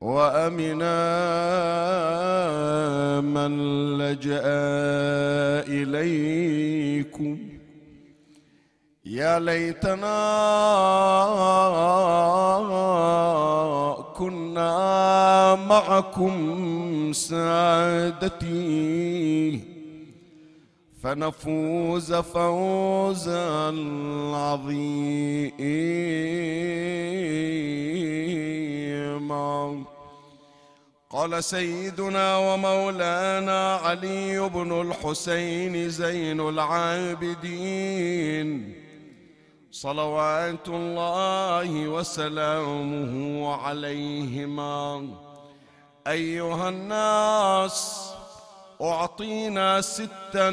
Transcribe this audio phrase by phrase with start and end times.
[0.00, 1.00] وأمنا
[3.20, 3.52] من
[3.98, 4.42] لجأ
[5.66, 7.38] إليكم.
[9.06, 10.18] يا ليتنا
[14.16, 18.58] كنا معكم سعادتي
[21.02, 23.74] فنفوز فوزا
[24.34, 25.52] عظيما.
[31.10, 38.48] قال سيدنا ومولانا علي بن الحسين زين العابدين.
[39.70, 45.08] صلوات الله وسلامه عليهما.
[46.06, 48.10] أيها الناس
[48.82, 50.50] أعطينا ستا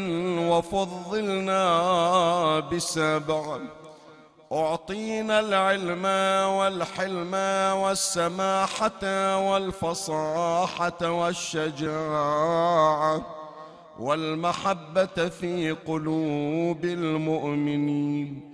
[0.49, 1.63] وفضلنا
[2.59, 3.59] بسبع.
[4.51, 6.05] أعطينا العلم
[6.55, 7.33] والحلم
[7.81, 12.55] والسماحة والفصاحة والشجاعة
[13.99, 18.51] والمحبة في قلوب المؤمنين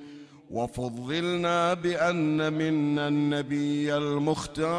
[0.52, 4.76] وفضلنا بأن منا النبي المختار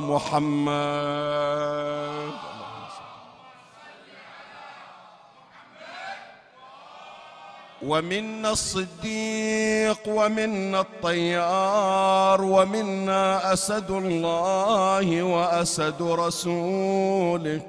[0.00, 1.26] محمد.
[7.86, 17.60] ومنا الصديق ومنا الطيار ومنا أسد الله وأسد رسوله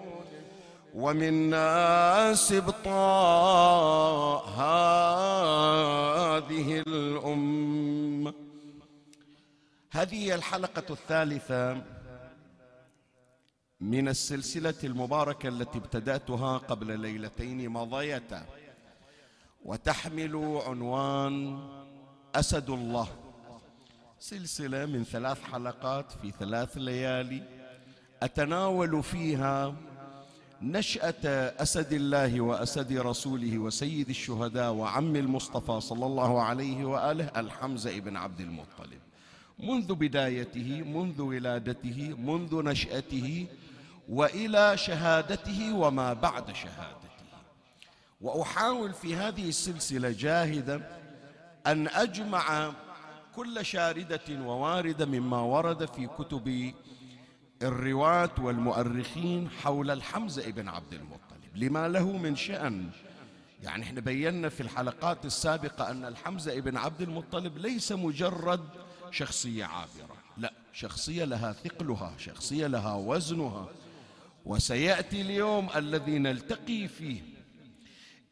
[0.95, 2.89] ومنا سبطاء
[6.37, 8.33] هذه الأمة.
[9.91, 11.81] هذه الحلقة الثالثة
[13.81, 18.45] من السلسلة المباركة التي ابتدأتها قبل ليلتين مضيتا
[19.67, 21.59] وتحمل عنوان
[22.35, 23.07] أسد الله.
[24.19, 27.43] سلسلة من ثلاث حلقات في ثلاث ليالي.
[28.23, 29.75] أتناول فيها
[30.61, 31.25] نشأة
[31.61, 38.39] أسد الله وأسد رسوله وسيد الشهداء وعم المصطفى صلى الله عليه وآله الحمزة بن عبد
[38.39, 39.01] المطلب.
[39.59, 43.47] منذ بدايته منذ ولادته منذ نشأته
[44.09, 47.06] وإلى شهادته وما بعد شهادته.
[48.21, 51.01] وأحاول في هذه السلسلة جاهدا
[51.67, 52.71] أن أجمع
[53.35, 56.73] كل شاردة وواردة مما ورد في كتب
[57.61, 61.37] الرواة والمؤرخين حول الحمزة ابن عبد المطلب.
[61.55, 62.89] لما له من شأن
[63.63, 68.69] يعني إحنا بينا في الحلقات السابقة أن الحمزة ابن عبد المطلب ليس مجرد
[69.11, 70.17] شخصية عابرة.
[70.37, 73.67] لا شخصية لها ثقلها شخصية لها وزنها.
[74.45, 77.36] وسيأتي اليوم الذي نلتقي فيه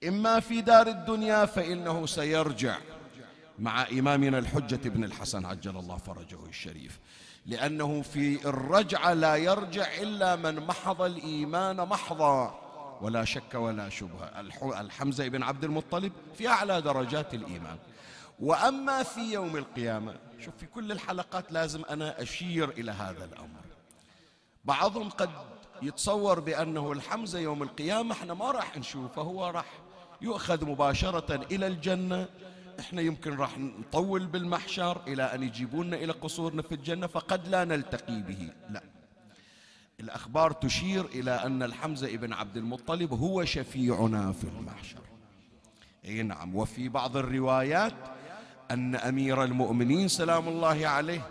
[0.03, 2.77] إما في دار الدنيا فإنه سيرجع
[3.59, 6.99] مع إمامنا الحجة بن الحسن عجل الله فرجه الشريف.
[7.45, 12.59] لأنه في الرجعة لا يرجع إلا من محض الإيمان محضا
[13.01, 14.39] ولا شك ولا شبهة
[14.81, 17.77] الحمزة بن عبد المطلب في أعلى درجات الإيمان.
[18.39, 23.61] وأما في يوم القيامة شوف في كل الحلقات لازم أنا أشير إلى هذا الأمر.
[24.65, 25.29] بعضهم قد
[25.81, 29.65] يتصور بأنه الحمزة يوم القيامة إحنا ما راح نشوفه هو راح
[30.25, 32.27] يؤخذ مباشرة إلى الجنة.
[32.79, 38.21] إحنا يمكن راح نطول بالمحشر إلى أن يجيبونا إلى قصورنا في الجنة فقد لا نلتقي
[38.21, 38.49] به.
[38.69, 38.83] لا.
[39.99, 44.99] الأخبار تشير إلى أن الحمزة ابن عبد المطلب هو شفيعنا في المحشر.
[46.05, 46.55] إي نعم.
[46.55, 47.93] وفي بعض الروايات
[48.71, 51.27] أن أمير المؤمنين سلام الله عليه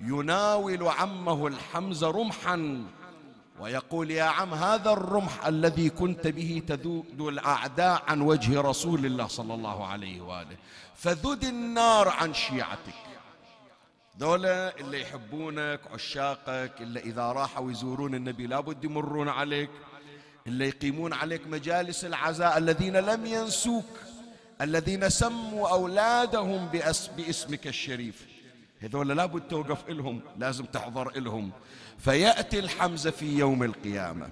[0.00, 2.84] يناول عمه الحمزة رمحا
[3.60, 9.54] ويقول يا عم هذا الرمح الذي كنت به تذود الأعداء عن وجه رسول الله صلى
[9.54, 10.56] الله عليه وآله.
[10.96, 12.94] فذد النار عن شيعتك.
[14.18, 19.70] ذولا اللي يحبونك عشاقك اللي إذا راحوا يزورون النبي لابد يمرون عليك.
[20.46, 23.84] اللي يقيمون عليك مجالس العزاء الذين لم ينسوك
[24.60, 26.68] الذين سموا أولادهم
[27.16, 28.33] باسمك الشريف.
[28.80, 31.50] هذول لابد توقف إلهم لازم تحضر إلهم.
[31.98, 34.28] فيأتي الحمزة في يوم القيامة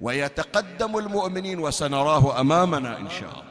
[0.00, 3.50] ويتقدم المؤمنين وسنراه أمامنا إن شاء الله.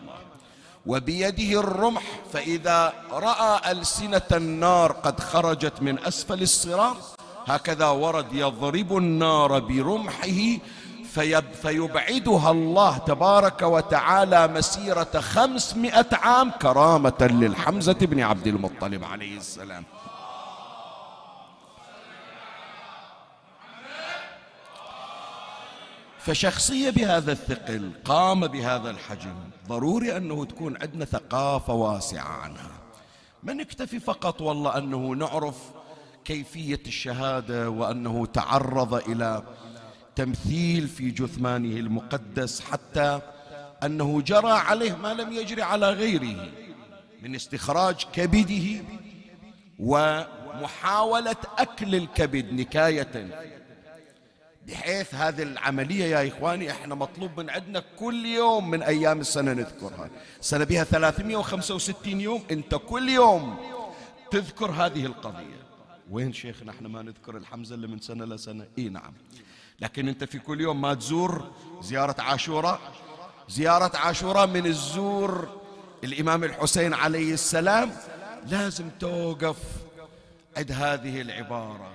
[0.85, 9.59] وبيده الرمح فإذا رأى ألسنة النار قد خرجت من أسفل الصراط هكذا ورد يضرب النار
[9.59, 10.57] برمحه
[11.61, 19.83] فيبعدها الله تبارك وتعالى مسيرة خمسمائة عام كرامة للحمزة بن عبد المطلب عليه السلام.
[26.19, 29.35] فشخصية بهذا الثقل قام بهذا الحجم.
[29.67, 32.71] ضروري أنه تكون عندنا ثقافة واسعة عنها.
[33.43, 35.55] ما نكتفي فقط والله أنه نعرف
[36.25, 39.43] كيفية الشهادة وأنه تعرض إلى
[40.15, 43.19] تمثيل في جثمانه المقدس حتى
[43.83, 46.49] أنه جرى عليه ما لم يجري على غيره
[47.23, 48.83] من استخراج كبده
[49.79, 53.39] ومحاولة أكل الكبد نكاية.
[54.69, 60.09] بحيث هذه العملية يا إخواني إحنا مطلوب من عندنا كل يوم من أيام السنة نذكرها.
[60.41, 63.57] سنة بها 365 يوم أنت كل يوم
[64.31, 65.59] تذكر هذه القضية.
[66.11, 69.13] وين شيخنا إحنا ما نذكر الحمزة اللي من سنة لسنة؟ إي نعم.
[69.79, 71.51] لكن أنت في كل يوم ما تزور
[71.81, 72.79] زيارة عاشوراء
[73.49, 75.61] زيارة عاشوراء من الزور
[76.03, 77.91] الإمام الحسين عليه السلام.
[78.47, 79.57] لازم توقف
[80.57, 81.91] عند هذه العبارة.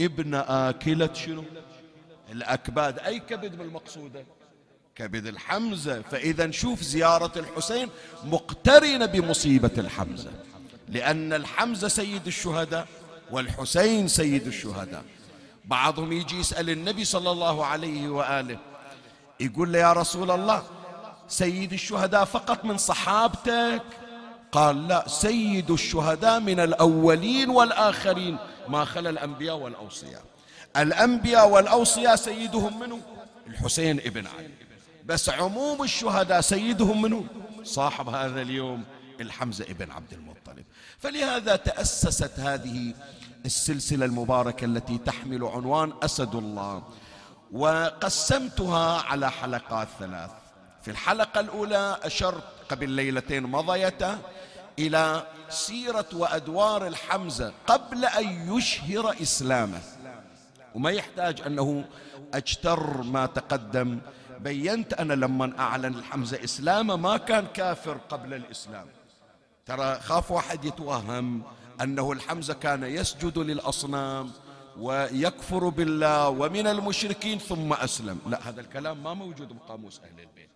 [0.00, 1.44] ابن آكلة شنو؟
[2.32, 4.24] الأكباد أي كبد بالمقصودة
[4.94, 6.02] كبد الحمزة.
[6.02, 7.88] فإذا نشوف زيارة الحسين
[8.24, 10.30] مقترنة بمصيبة الحمزة
[10.88, 12.86] لأن الحمزة سيد الشهداء
[13.30, 15.04] والحسين سيد الشهداء.
[15.64, 18.58] بعضهم يجي يسأل النبي صلى الله عليه وآله
[19.40, 20.62] يقول له يا رسول الله
[21.28, 23.82] سيد الشهداء فقط من صحابتك؟
[24.52, 28.36] قال لا سيد الشهداء من الأولين والآخرين.
[28.68, 30.22] ما خلا الأنبياء والأوصياء.
[30.78, 33.00] الأنبياء والأوصياء سيدهم منه
[33.46, 34.50] الحسين ابن علي.
[35.04, 37.24] بس عموم الشهداء سيدهم منه
[37.64, 38.84] صاحب هذا اليوم
[39.20, 40.64] الحمزة ابن عبد المطلب.
[40.98, 42.94] فلهذا تأسست هذه
[43.46, 46.82] السلسلة المباركة التي تحمل عنوان أسد الله
[47.52, 50.30] وقسمتها على حلقات ثلاث.
[50.82, 54.18] في الحلقة الأولى أشرت قبل ليلتين مضيتا
[54.78, 59.80] إلى سيرة وأدوار الحمزة قبل أن يشهر إسلامه.
[60.74, 61.84] وما يحتاج أنه
[62.34, 63.98] أجتر ما تقدم.
[64.40, 68.86] بينت أنا لما أعلن الحمزة إسلامه ما كان كافر قبل الإسلام.
[69.66, 71.42] ترى خاف واحد يتوهم
[71.80, 74.30] أنه الحمزة كان يسجد للأصنام
[74.78, 78.18] ويكفر بالله ومن المشركين ثم أسلم.
[78.26, 80.50] لا هذا الكلام ما موجود بقاموس أهل البيت.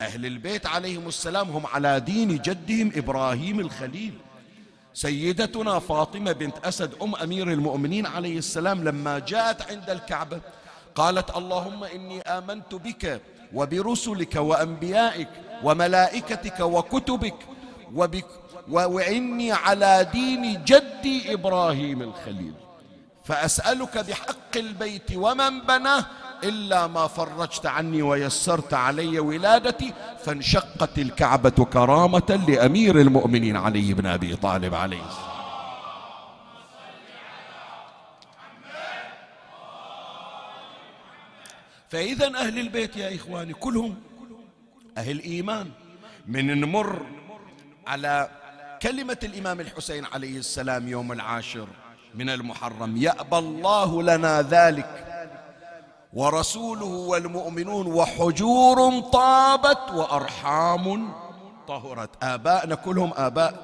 [0.00, 4.14] أهل البيت عليهم السلام هم على دين جدهم إبراهيم الخليل.
[4.94, 10.40] سيدتنا فاطمة بنت أسد أم أمير المؤمنين عليه السلام لما جاءت عند الكعبة
[10.94, 13.20] قالت اللهم إني آمنت بك
[13.54, 15.28] وبرسلك وأنبيائك
[15.62, 17.34] وملائكتك وكتبك
[17.94, 18.26] وبك
[18.68, 22.54] وإني على دين جدي إبراهيم الخليل.
[23.24, 26.06] فأسألك بحق البيت ومن بناه
[26.44, 29.92] إلا ما فرجت عني ويسرت علي ولادتي
[30.24, 35.02] فانشقت الكعبة كرامة لأمير المؤمنين علي بن أبي طالب عليه.
[41.90, 43.94] فإذا أهل البيت يا إخواني كلهم
[44.98, 45.70] أهل إيمان
[46.26, 47.06] من نمر
[47.86, 48.28] على
[48.82, 51.68] كلمة الإمام الحسين عليه السلام يوم العاشر
[52.14, 55.11] من المحرم يأبى الله لنا ذلك
[56.12, 61.12] ورسوله والمؤمنون وحجور طابت وأرحام
[61.68, 62.10] طهرت.
[62.22, 63.54] آبائنا كلهم آباء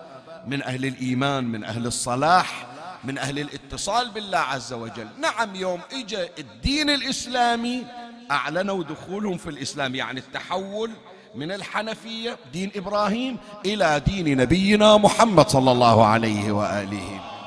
[0.47, 2.67] من أهل الإيمان من أهل الصلاح
[3.05, 5.09] من أهل الاتصال بالله عز وجل.
[5.21, 7.85] نعم يوم إجا الدين الإسلامي
[8.31, 10.90] أعلنوا دخولهم في الإسلام يعني التحول
[11.35, 13.37] من الحنفية دين إبراهيم
[13.67, 17.38] إلى دين نبينا محمد صلى الله عليه وآله.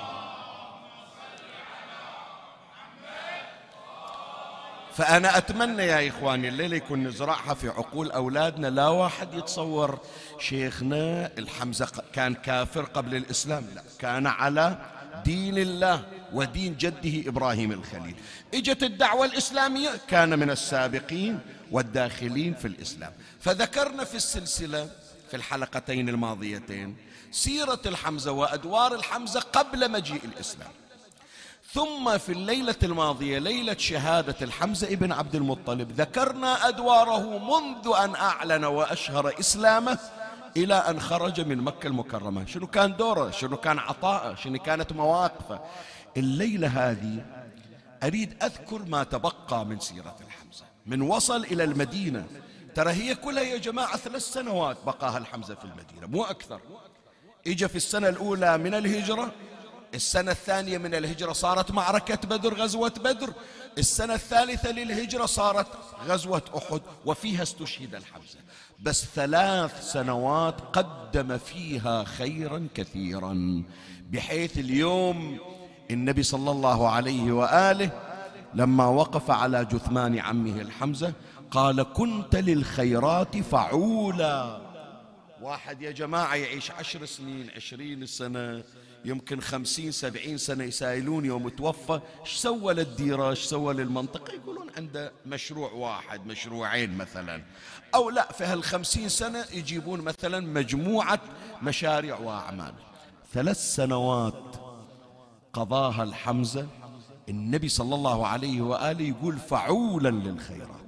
[5.01, 8.67] فأنا أتمنى يا إخواني الليلة يكون نزرعها في عقول أولادنا.
[8.67, 9.99] لا واحد يتصور
[10.39, 14.77] شيخنا الحمزة كان كافر قبل الإسلام لا كان على
[15.25, 16.03] دين الله
[16.33, 18.15] ودين جده إبراهيم الخليل.
[18.53, 21.39] إجت الدعوة الإسلامية كان من السابقين
[21.71, 23.11] والداخلين في الإسلام.
[23.39, 24.89] فذكرنا في السلسلة
[25.29, 26.97] في الحلقتين الماضيتين
[27.31, 30.71] سيرة الحمزة وأدوار الحمزة قبل مجيء الإسلام.
[31.73, 38.65] ثم في الليلة الماضية ليلة شهادة الحمزة ابن عبد المطلب ذكرنا أدواره منذ أن أعلن
[38.65, 39.99] وأشهر إسلامه
[40.57, 42.45] إلى أن خرج من مكة المكرمة.
[42.45, 45.59] شنو كان دوره؟ شنو كان عطاءه؟ شنو كانت مواقفه؟
[46.17, 47.25] الليلة هذه
[48.03, 50.65] أريد أذكر ما تبقى من سيرة الحمزة.
[50.85, 52.25] من وصل إلى المدينة.
[52.75, 56.59] ترى هي كلها يا جماعة ثلاث سنوات بقاها الحمزة في المدينة مو أكثر.
[57.47, 59.31] إجا في السنة الأولى من الهجرة
[59.93, 63.33] السنة الثانية من الهجرة صارت معركة بدر غزوة بدر.
[63.77, 65.67] السنة الثالثة للهجرة صارت
[66.07, 68.39] غزوة أحد وفيها استشهد الحمزة.
[68.79, 73.63] بس ثلاث سنوات قدم فيها خيرا كثيرا
[74.09, 75.37] بحيث اليوم
[75.91, 77.89] النبي صلى الله عليه وآله
[78.53, 81.13] لما وقف على جثمان عمه الحمزة
[81.51, 84.61] قال كنت للخيرات فعولا.
[85.41, 88.63] واحد يا جماعة يعيش عشر سنين عشرين سنة.
[89.05, 95.11] يمكن خمسين سبعين سنة يسائلون يوم توفى إيش سوى للديرة؟ إيش سوى للمنطقة؟ يقولون عنده
[95.25, 97.43] مشروع واحد مشروعين مثلا.
[97.95, 101.19] أو لا في هالخمسين سنة يجيبون مثلا مجموعة
[101.61, 102.73] مشاريع وأعمال.
[103.33, 104.55] ثلاث سنوات
[105.53, 106.67] قضاها الحمزة
[107.29, 110.81] النبي صلى الله عليه وآله يقول فعولا للخيرات.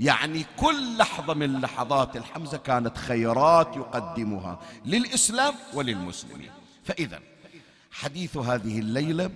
[0.00, 6.50] يعني كل لحظة من لحظات الحمزة كانت خيرات يقدمها للإسلام وللمسلمين.
[6.84, 7.20] فإذا
[7.90, 9.30] حديث هذه الليلة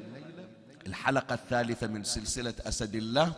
[0.86, 3.32] الحلقة الثالثة من سلسلة أسد الله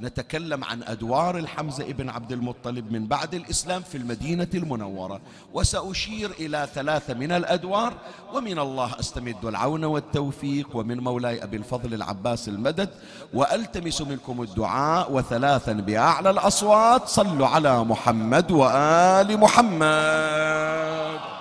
[0.00, 5.20] نتكلم عن أدوار الحمزة ابن عبد المطلب من بعد الإسلام في المدينة المنورة.
[5.52, 7.94] وسأشير إلى ثلاثة من الأدوار
[8.34, 12.88] ومن الله أستمد العون والتوفيق ومن مولاي أبي الفضل العباس المدد
[13.34, 21.37] وألتمس منكم الدعاء وثلاثا بأعلى الأصوات صلوا على محمد وآل محمد.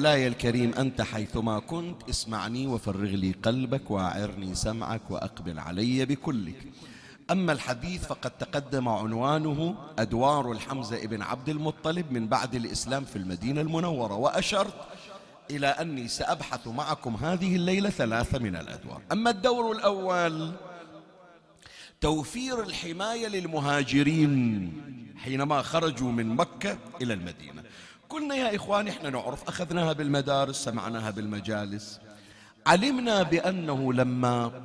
[0.00, 6.72] مولاي الكريم أنت حيثما كنت اسمعني وفرغ لي قلبك وأعرني سمعك وأقبل علي بكلك.
[7.30, 13.60] أما الحديث فقد تقدم عنوانه أدوار الحمزة ابن عبد المطلب من بعد الإسلام في المدينة
[13.60, 14.74] المنورة وأشرت
[15.50, 19.02] إلى أني سأبحث معكم هذه الليلة ثلاثة من الأدوار.
[19.12, 20.52] أما الدور الأول
[22.00, 24.72] توفير الحماية للمهاجرين
[25.16, 27.62] حينما خرجوا من مكة إلى المدينة.
[28.10, 32.00] قلنا يا إخواني إحنا نعرف أخذناها بالمدارس سمعناها بالمجالس.
[32.66, 34.62] علمنا بأنه لما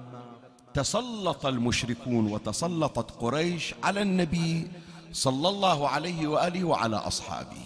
[0.74, 4.68] تسلط المشركون وتسلطت قريش على النبي
[5.14, 7.66] صلى الله عليه وآله وعلى أصحابه.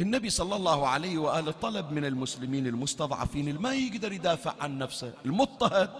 [0.00, 5.12] النبي صلى الله عليه وآله طلب من المسلمين المستضعفين ما يقدر يدافع عن نفسه.
[5.24, 5.90] المضطهد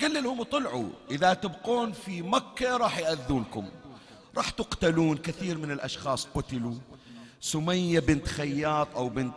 [0.00, 3.68] قال لهم طلعوا إذا تبقون في مكة راح يأذونكم.
[4.36, 6.74] راح تقتلون كثير من الأشخاص قتلوا.
[7.40, 9.34] سمية بنت خياط أو بنت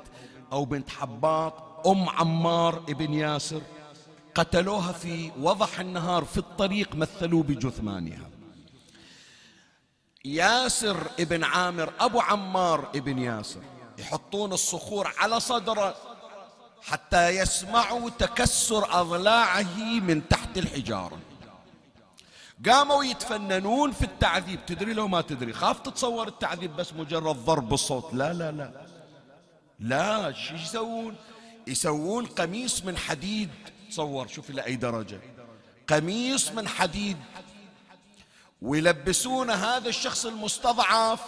[0.52, 3.62] أو بنت حباط أم عمار ابن ياسر
[4.36, 8.30] قتلوها في وضح النهار في الطريق مثلوا بجثمانها.
[10.26, 13.62] ياسر ابن عامر أبو عمار ابن ياسر
[13.98, 15.96] يحطون الصخور على صدره
[16.82, 21.18] حتى يسمعوا تكسر أضلاعه من تحت الحجارة.
[22.70, 24.66] قاموا يتفننون في التعذيب.
[24.66, 28.86] تدري لو ما تدري خاف تتصور التعذيب بس مجرد ضرب بالصوت لا لا لا.
[29.80, 31.16] لا شو يسوون؟
[31.68, 33.50] يسوون قميص من حديد.
[33.90, 35.20] تصور شوف إلى أي درجة.
[35.88, 37.18] قميص من حديد.
[38.62, 41.22] ويلبسون هذا الشخص المستضعف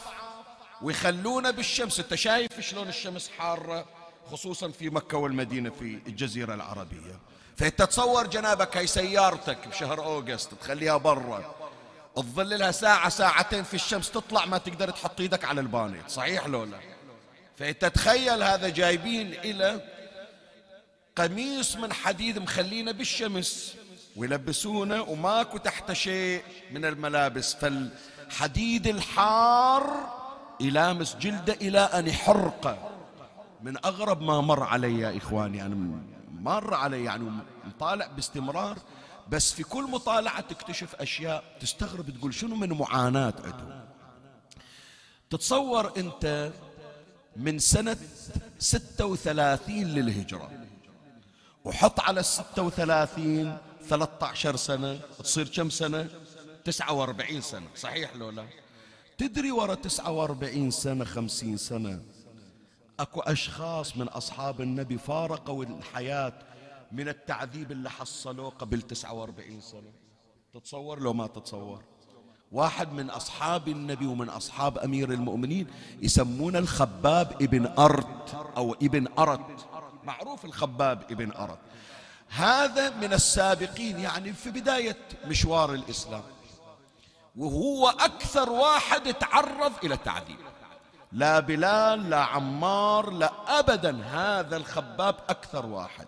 [0.81, 1.99] ويخلونه بالشمس.
[1.99, 3.85] أنت شايف شلون الشمس حارة
[4.31, 7.19] خصوصا في مكة والمدينة في الجزيرة العربية.
[7.57, 11.55] فانت تصور جنابك هاي سيارتك بشهر أوغست تخليها برا.
[12.15, 16.09] تظللها ساعة ساعتين في الشمس تطلع ما تقدر تحط إيدك على البانيت.
[16.09, 16.77] صحيح لو لا؟
[17.57, 19.81] فانت تخيل هذا جايبين إلى
[21.15, 23.75] قميص من حديد مخلينه بالشمس.
[24.15, 27.53] ويلبسونه وماكو تحت شيء من الملابس.
[27.53, 30.09] فالحديد الحار
[30.59, 32.89] يلامس جلده إلى أن يحرقه.
[33.61, 35.75] من أغرب ما مر علي يا إخواني أنا
[36.45, 37.31] مر علي يعني
[37.65, 38.77] مطالع باستمرار
[39.29, 43.85] بس في كل مطالعة تكتشف أشياء تستغرب تقول شنو من معاناة عندهم.
[45.29, 46.51] تتصور أنت
[47.35, 47.97] من سنة
[48.59, 50.51] ستة وثلاثين للهجرة
[51.65, 52.23] وحط على
[52.57, 53.57] وثلاثين
[53.89, 56.09] ثلاثة عشر سنة تصير كم سنة؟
[56.65, 58.45] تسعة وأربعين سنة صحيح لو لا؟
[59.17, 62.01] تدري ورا تسعة وأربعين سنة خمسين سنة؟
[62.99, 66.33] أكو أشخاص من أصحاب النبي فارقوا الحياة
[66.91, 69.91] من التعذيب اللي حصلوه قبل تسعة وأربعين سنة.
[70.53, 71.83] تتصور لو ما تتصور.
[72.51, 75.67] واحد من أصحاب النبي ومن أصحاب أمير المؤمنين
[76.01, 79.67] يسمون الخباب ابن أرت أو ابن أرت.
[80.03, 81.59] معروف الخباب ابن أرت.
[82.29, 86.23] هذا من السابقين يعني في بداية مشوار الإسلام.
[87.35, 90.37] وهو أكثر واحد تعرض إلى التعذيب
[91.15, 94.03] لا بلال لا عمار لا أبدا.
[94.03, 96.07] هذا الخباب أكثر واحد.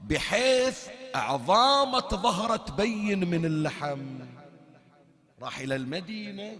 [0.00, 4.18] بحيث عظامة ظهره تبين من اللحم.
[5.42, 6.58] راح إلى المدينة.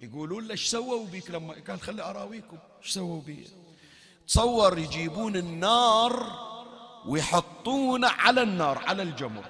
[0.00, 2.56] يقولون له إيش سووا بيك لما قال خلي أراويكم.
[2.82, 3.48] إيش سووا بي؟
[4.28, 6.26] تصور يجيبون النار
[7.06, 9.44] ويحطونه على النار على الجمر.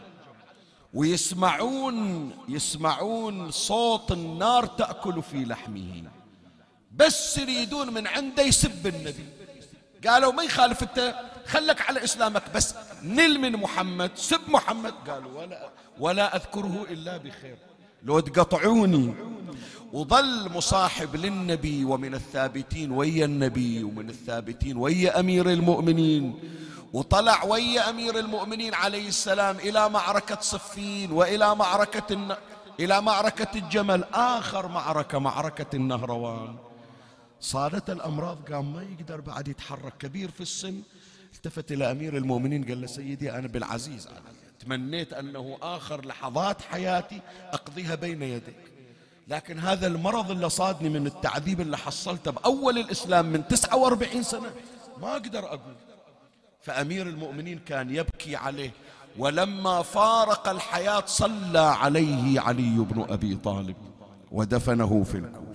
[0.95, 6.16] ويسمعون يسمعون صوت النار تأكل في لحمه.
[6.97, 9.27] بس يريدون من عنده يسب النبي.
[10.09, 11.15] قالوا ما يخالف انت
[11.47, 14.95] خلك على إسلامك بس نل من محمد سب محمد.
[15.09, 17.57] قالوا ولا ولا أذكره إلا بخير.
[18.03, 19.15] لو تقطعوني.
[19.93, 26.39] وظل مصاحب للنبي ومن الثابتين ويا النبي ومن الثابتين ويا أمير المؤمنين.
[26.93, 32.37] وطلع ويا أمير المؤمنين عليه السلام إلى معركة صفين وإلى معركة الن...
[32.81, 34.05] إلى معركة الجمل.
[34.15, 36.57] آخر معركة معركة النهروان.
[37.41, 39.97] صارت الأمراض قام ما يقدر بعد يتحرك.
[39.99, 40.83] كبير في السن
[41.35, 44.21] التفت إلى أمير المؤمنين قال له سيدي أنا بالعزيز علي
[44.61, 47.21] تمنيت أنه آخر لحظات حياتي
[47.53, 48.57] أقضيها بين يديك.
[49.29, 54.51] لكن هذا المرض اللي صادني من التعذيب اللي حصلته بأول الإسلام من 49 سنة
[55.01, 55.77] ما أقدر أقول.
[56.63, 58.71] فأمير المؤمنين كان يبكي عليه
[59.19, 63.77] ولما فارق الحياة صلى عليه علي بن أبي طالب
[64.33, 65.46] ودفنه في الكوفة.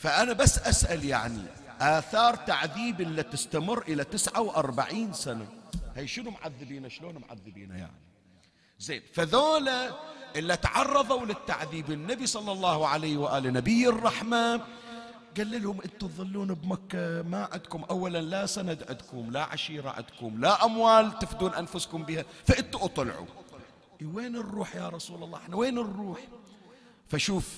[0.00, 1.42] فأنا بس أسأل يعني
[1.80, 5.46] آثار تعذيب اللي تستمر إلى 49 سنة.
[5.96, 8.00] هي شنو معذبين شلون معذبين يعني؟
[8.78, 9.90] زين فذولا
[10.36, 14.60] اللي تعرضوا للتعذيب النبي صلى الله عليه وآله نبي الرحمة
[15.36, 20.64] قال لهم أنتم تظلون بمكة ما عندكم اولا لا سند عندكم لا عشيرة عندكم لا
[20.64, 23.26] أموال تفدون أنفسكم بها فإنتوا اطلعوا.
[24.02, 26.20] وين نروح يا رسول الله؟ إحنا وين نروح
[27.08, 27.54] فشوف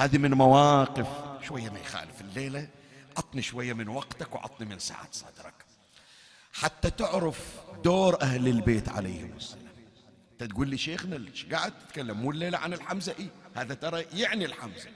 [0.00, 1.06] هذه من مواقف.
[1.42, 2.68] شوية ما يخالف الليلة.
[3.16, 5.54] عطني شوية من وقتك وعطني من سعة صدرك.
[6.52, 7.38] حتى تعرف
[7.84, 9.68] دور أهل البيت عليهم السلام.
[10.32, 13.14] أنت تقول لي شيخنا قاعد تتكلم؟ مو الليلة عن الحمزة.
[13.18, 14.88] اي هذا ترى يعني الحمزة.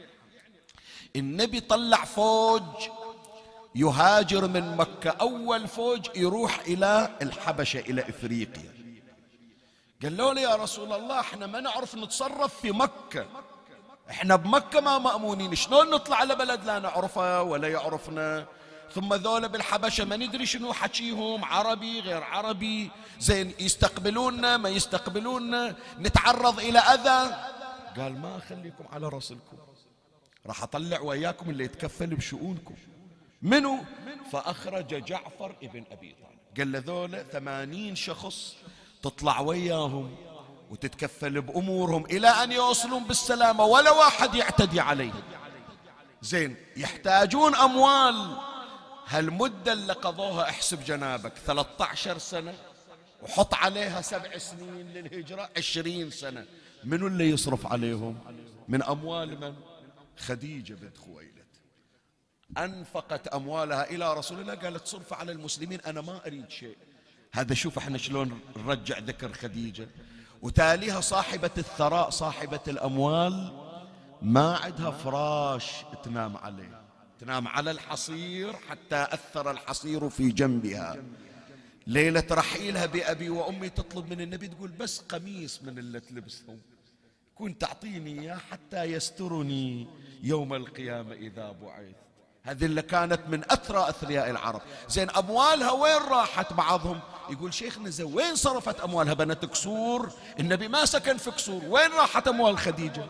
[1.16, 2.62] النبي طلع فوج
[3.74, 5.10] يهاجر من مكة.
[5.10, 8.74] أول فوج يروح إلى الحبشة إلى إفريقيا.
[10.02, 13.26] قالوا له يا رسول الله إحنا ما نعرف نتصرف في مكة.
[14.10, 15.54] إحنا بمكة ما مأمونين.
[15.54, 18.46] شلون نطلع على بلد لا نعرفه ولا يعرفنا؟
[18.92, 22.90] ثم ذولا بالحبشة ما ندري شنو حكيهم عربي غير عربي.
[23.20, 27.36] زين يستقبلوننا ما يستقبلوننا نتعرض إلى أذى.
[27.96, 29.56] قال ما أخليكم على راسلكم
[30.46, 32.74] راح أطلع وياكم اللي يتكفل بشؤونكم.
[33.42, 33.78] منو؟
[34.32, 36.58] فأخرج جعفر ابن أبي طالب.
[36.58, 38.54] قال لذولا ثمانين شخص
[39.02, 40.16] تطلع وياهم.
[40.74, 45.22] وتتكفل بأمورهم إلى أن يوصلون بالسلامة ولا واحد يعتدي عليهم.
[46.22, 48.36] زين يحتاجون أموال.
[49.06, 52.54] هالمدة اللي قضوها احسب جنابك 13 سنة
[53.22, 56.46] وحط عليها سبع سنين للهجرة عشرين سنة.
[56.84, 58.18] منو اللي يصرف عليهم؟
[58.68, 59.54] من أموال من؟
[60.18, 61.44] خديجة بنت خويلد.
[62.58, 66.76] أنفقت أموالها إلى رسول الله قالت صرف على المسلمين أنا ما أريد شيء.
[67.32, 69.88] هذا شوف إحنا شلون نرجع ذكر خديجة.
[70.44, 73.52] وتاليها صاحبة الثراء صاحبة الأموال
[74.22, 75.72] ما عندها فراش
[76.04, 76.80] تنام عليه.
[77.20, 80.96] تنام على الحصير حتى أثر الحصير في جنبها.
[81.86, 86.58] ليلة رحيلها بأبي وأمي تطلب من النبي تقول بس قميص من اللي تلبسهم.
[87.34, 89.86] كنت تعطيني إياه حتى يسترني
[90.22, 92.03] يوم القيامة إذا بعث.
[92.46, 94.60] هذه اللي كانت من أثرى أثرياء العرب.
[94.88, 100.84] زين أموالها وين راحت؟ بعضهم يقول شيخنا زين وين صرفت أموالها؟ بنت قصور النبي ما
[100.84, 103.04] سكن في قصور وين راحت أموال خديجة؟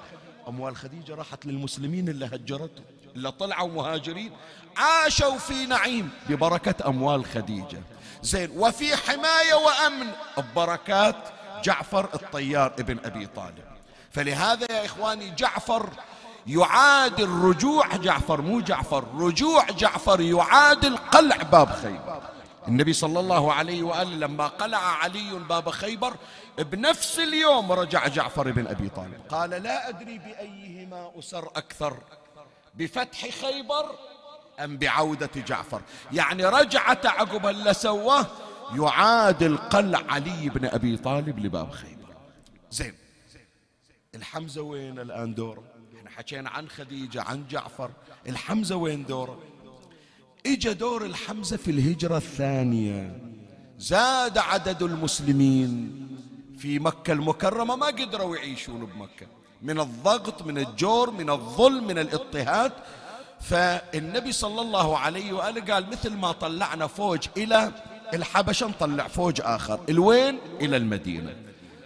[0.48, 2.82] أموال خديجة راحت للمسلمين اللي هجرته
[3.16, 4.32] اللي طلعوا مهاجرين.
[4.76, 7.82] عاشوا في نعيم ببركة أموال خديجة.
[8.22, 10.06] زين وفي حماية وأمن
[10.38, 11.16] ببركات
[11.64, 13.64] جعفر الطيار ابن أبي طالب.
[14.12, 15.90] فلهذا يا إخواني جعفر
[16.46, 22.22] يعادل رجوع جعفر مو جعفر رجوع جعفر يعادل قلع باب خيبر.
[22.68, 26.16] النبي صلى الله عليه وآله لما قلع علي باب خيبر
[26.58, 29.20] بنفس اليوم رجع جعفر بن أبي طالب.
[29.28, 31.96] قال لا أدري بأيهما أسر أكثر
[32.74, 33.90] بفتح خيبر
[34.60, 35.80] أم بعودة جعفر.
[36.12, 38.26] يعني رجعت عقب اللي سواه
[38.74, 42.14] يعادل قلع علي بن أبي طالب لباب خيبر.
[42.70, 42.94] زين
[44.14, 45.62] الحمزة وين الآن دوره
[46.16, 47.90] حكينا عن خديجة عن جعفر
[48.28, 49.38] الحمزة وين دوره
[50.46, 53.20] اجى دور الحمزة في الهجرة الثانية.
[53.78, 56.00] زاد عدد المسلمين.
[56.58, 59.26] في مكة المكرمة ما قدروا يعيشون بمكة.
[59.62, 62.72] من الضغط من الجور من الظلم من الاضطهاد.
[63.40, 67.72] فالنبي صلى الله عليه وآله قال مثل ما طلعنا فوج إلى
[68.14, 69.80] الحبشة نطلع فوج آخر.
[69.88, 71.36] الوين؟ إلى المدينة.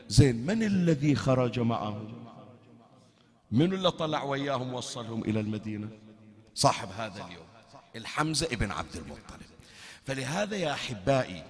[0.08, 2.17] زين من الذي خرج معهم؟
[3.50, 5.88] من اللي طلع وياهم وصلهم إلى المدينة؟
[6.54, 7.46] صاحب هذا اليوم
[7.96, 9.46] الحمزة ابن عبد المطلب.
[10.06, 11.44] فلهذا يا أحبائي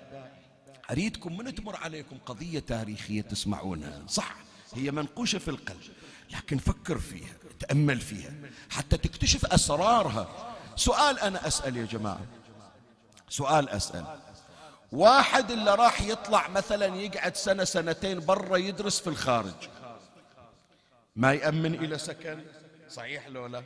[0.91, 4.03] أريدكم من تمر عليكم قضية تاريخية تسمعونها.
[4.09, 4.35] صح
[4.75, 5.83] هي منقوشة في القلب
[6.31, 8.33] لكن فكر فيها تأمل فيها
[8.71, 10.55] حتى تكتشف أسرارها.
[10.77, 12.27] سؤال أنا أسأل يا جماعة.
[13.29, 14.05] سؤال أسأل.
[14.93, 19.55] واحد اللي راح يطلع مثلا يقعد سنة سنتين برا يدرس في الخارج.
[21.19, 22.39] ما يأمن إلى سكن.
[22.89, 23.63] صحيح لو لا؟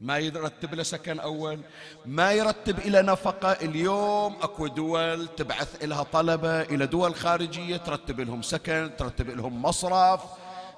[0.00, 1.60] ما يرتب له سكن أول.
[2.06, 3.52] ما يرتب إلى نفقة.
[3.52, 10.20] اليوم أكو دول تبعث لها طلبة إلى دول خارجية ترتب لهم سكن ترتب لهم مصرف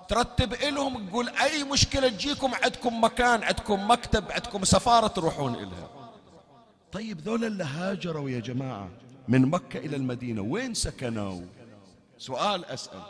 [0.08, 5.88] ترتب لهم تقول أي مشكلة تجيكم عندكم مكان عندكم مكتب عندكم سفارة تروحون إلها.
[6.92, 8.88] طيب ذولا اللي هاجروا يا جماعة
[9.28, 11.40] من مكة إلى المدينة وين سكنوا؟
[12.18, 13.02] سؤال أسأل.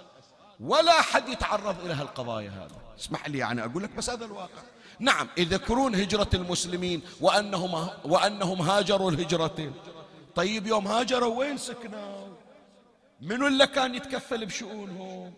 [0.60, 4.62] ولا حد يتعرض إلى هالقضايا هذا اسمح لي يعني أقول لك بس هذا الواقع.
[4.98, 9.72] نعم يذكرون هجرة المسلمين وأنهم, وأنهم هاجروا الهجرتين.
[10.34, 12.28] طيب يوم هاجروا وين سكنوا؟
[13.20, 15.32] منو اللي كان يتكفل بشؤونهم؟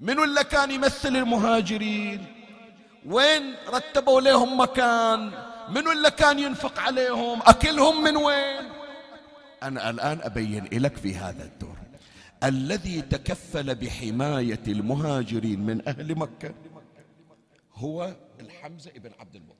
[0.00, 2.26] منو اللي كان يمثل المهاجرين؟
[3.06, 5.32] وين رتبوا لهم مكان؟
[5.68, 8.72] منو اللي كان ينفق عليهم؟ أكلهم من وين؟
[9.62, 11.71] أنا الآن أبين لك في هذا الدور.
[12.44, 16.54] الذي تكفل بحماية المهاجرين من أهل مكة
[17.74, 19.56] هو الحمزة ابن عبد المطلب.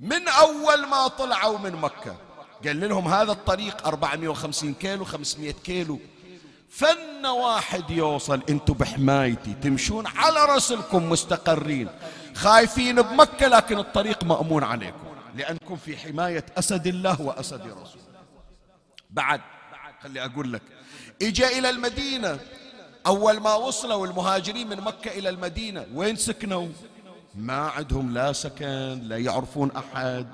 [0.00, 2.16] من أول ما طلعوا من مكة
[2.64, 6.00] قال لهم هذا الطريق 450 كيلو 500 كيلو.
[6.68, 11.88] فن واحد يوصل أنتم بحمايتي تمشون على رسلكم مستقرين
[12.34, 18.04] خايفين بمكة لكن الطريق مأمون عليكم لأنكم في حماية أسد الله وأسد رسوله.
[19.10, 19.40] بعد
[20.02, 20.62] خلي أقول لك
[21.22, 22.38] إجا إلى المدينة.
[23.06, 26.68] أول ما وصلوا المهاجرين من مكة إلى المدينة وين سكنوا؟
[27.34, 30.26] ما عندهم لا سكن لا يعرفون أحد.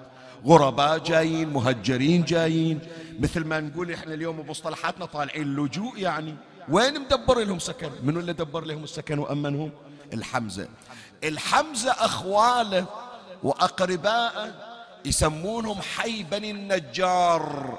[0.46, 2.80] غرباء جايين مهجرين جايين.
[3.20, 6.34] مثل ما نقول إحنا اليوم بمصطلحاتنا طالعين لجوء يعني.
[6.68, 9.70] وين مدبر لهم سكن؟ منو اللي دبر لهم السكن وأمنهم
[10.12, 10.68] الحمزة.
[11.24, 12.86] الحمزة أخواله
[13.42, 14.54] وأقربائه
[15.04, 17.78] يسمونهم حي بني النجار.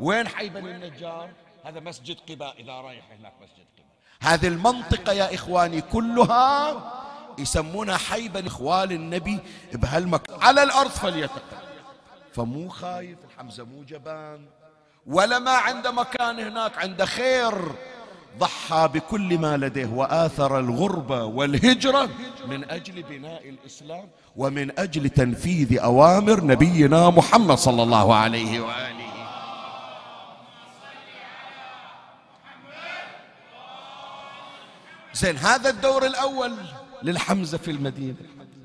[0.00, 1.30] وين حي بني النجار؟
[1.64, 4.34] هذا مسجد قباء إذا رايح هناك مسجد قباء.
[4.34, 6.92] هذه المنطقة يا إخواني كلها
[7.38, 9.38] يسمونها حي بني إخوال النبي
[9.72, 11.62] بهالمكان على الأرض فليتقل.
[12.32, 14.46] فمو خايف الحمزة مو جبان.
[15.06, 17.72] ولا ما عنده مكان هناك عنده خير.
[18.38, 22.08] ضحى بكل ما لديه وآثر الغربة والهجرة
[22.48, 29.01] من أجل بناء الإسلام ومن أجل تنفيذ أوامر نبينا محمد صلى الله عليه وآله
[35.14, 36.52] زين هذا الدور الأول
[37.02, 38.16] للحمزة في المدينة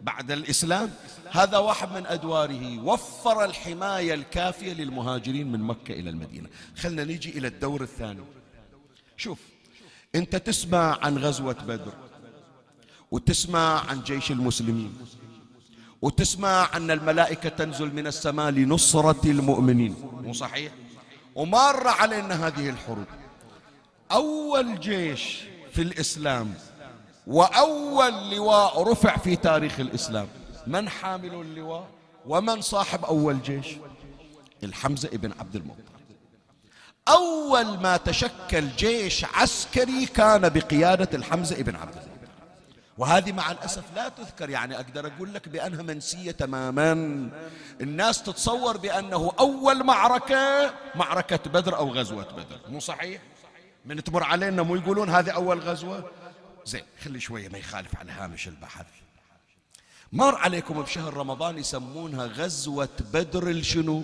[0.04, 0.92] بعد الإسلام.
[1.32, 6.50] هذا واحد من أدواره وفر الحماية الكافية للمهاجرين من مكة إلى المدينة.
[6.78, 8.24] خلنا نيجي إلى الدور الثاني.
[9.18, 9.40] شوف
[10.16, 11.94] أنت تسمع عن غزوة بدر
[13.12, 14.98] وتسمع عن جيش المسلمين
[16.02, 19.96] وتسمع أن الملائكة تنزل من السماء لنصرة المؤمنين.
[20.24, 20.72] مو صحيح؟
[21.36, 23.06] ومار علينا هذه الحروب.
[24.12, 25.44] أول جيش
[25.78, 26.54] في الإسلام.
[27.28, 30.28] وأول لواء رفع في تاريخ الإسلام.
[30.68, 31.88] من حامل اللواء؟
[32.26, 33.68] ومن صاحب أول جيش؟
[34.64, 35.86] الحمزة ابن عبد المطلب.
[37.08, 42.30] أول ما تشكل جيش عسكري كان بقيادة الحمزة ابن عبد المطلب.
[42.98, 46.92] وهذه مع الأسف لا تذكر يعني أقدر أقول لك بأنها منسية تماما.
[47.82, 52.60] الناس تتصور بأنه أول معركة معركة بدر أو غزوة بدر.
[52.70, 53.22] مو صحيح؟
[53.88, 56.12] من تمر علينا مو يقولون هذه أول غزوة؟
[56.66, 58.86] زين خلي شوية ما يخالف على هامش البحث.
[60.12, 64.04] مر عليكم بشهر رمضان يسمونها غزوة بدر الشنو؟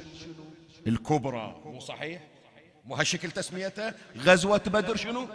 [0.88, 1.62] الكبرى.
[1.65, 2.22] مو صحيح؟
[2.86, 5.28] مو هالشكل تسميتها غزوة بدر شنو؟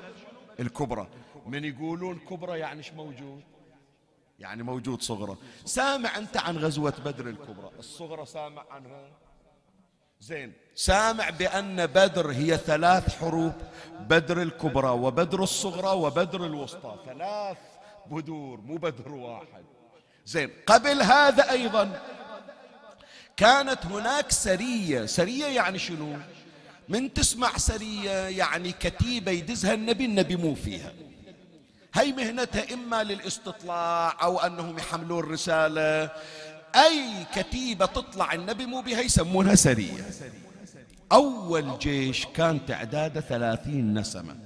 [0.61, 1.09] الكبرى.
[1.47, 3.43] من يقولون كبرى يعني إيش موجود؟
[4.39, 5.37] يعني موجود صغرى.
[5.65, 9.11] سامع أنت عن غزوة بدر الكبرى؟ الصغرى سامع عنها.
[10.21, 13.53] زين سامع بأن بدر هي ثلاث حروب
[14.01, 16.97] بدر الكبرى وبدر الصغرى وبدر الوسطى.
[17.07, 17.57] ثلاث
[18.11, 19.64] بدور مو بدر واحد.
[20.27, 22.03] زين قبل هذا أيضا
[23.37, 25.07] كانت هناك سرية.
[25.07, 26.17] سرية يعني شنو؟
[26.88, 30.93] من تسمع سرية يعني كتيبة يدزها النبي النبي مو فيها.
[31.95, 36.11] هي مهنتها إما للاستطلاع أو أنهم يحملون رسالة.
[36.75, 40.11] أي كتيبة تطلع النبي مو بها يسمونها سرية.
[41.12, 44.37] أول جيش كان تعداده ثلاثين نسمة.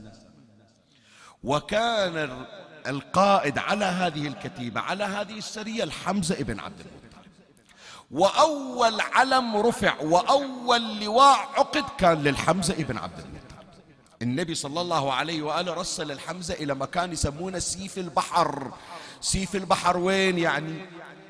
[1.44, 2.46] وكان
[2.87, 7.03] القائد على هذه الكتيبة على هذه السرية الحمزة ابن عبد المطلب.
[8.11, 13.42] وأول علم رفع وأول لواء عقد كان للحمزة ابن عبد المطلب.
[14.22, 18.72] النبي صلى الله عليه وآله رسل الحمزة إلى مكان يسمونه سيف البحر.
[19.20, 20.75] سيف البحر وين يعني؟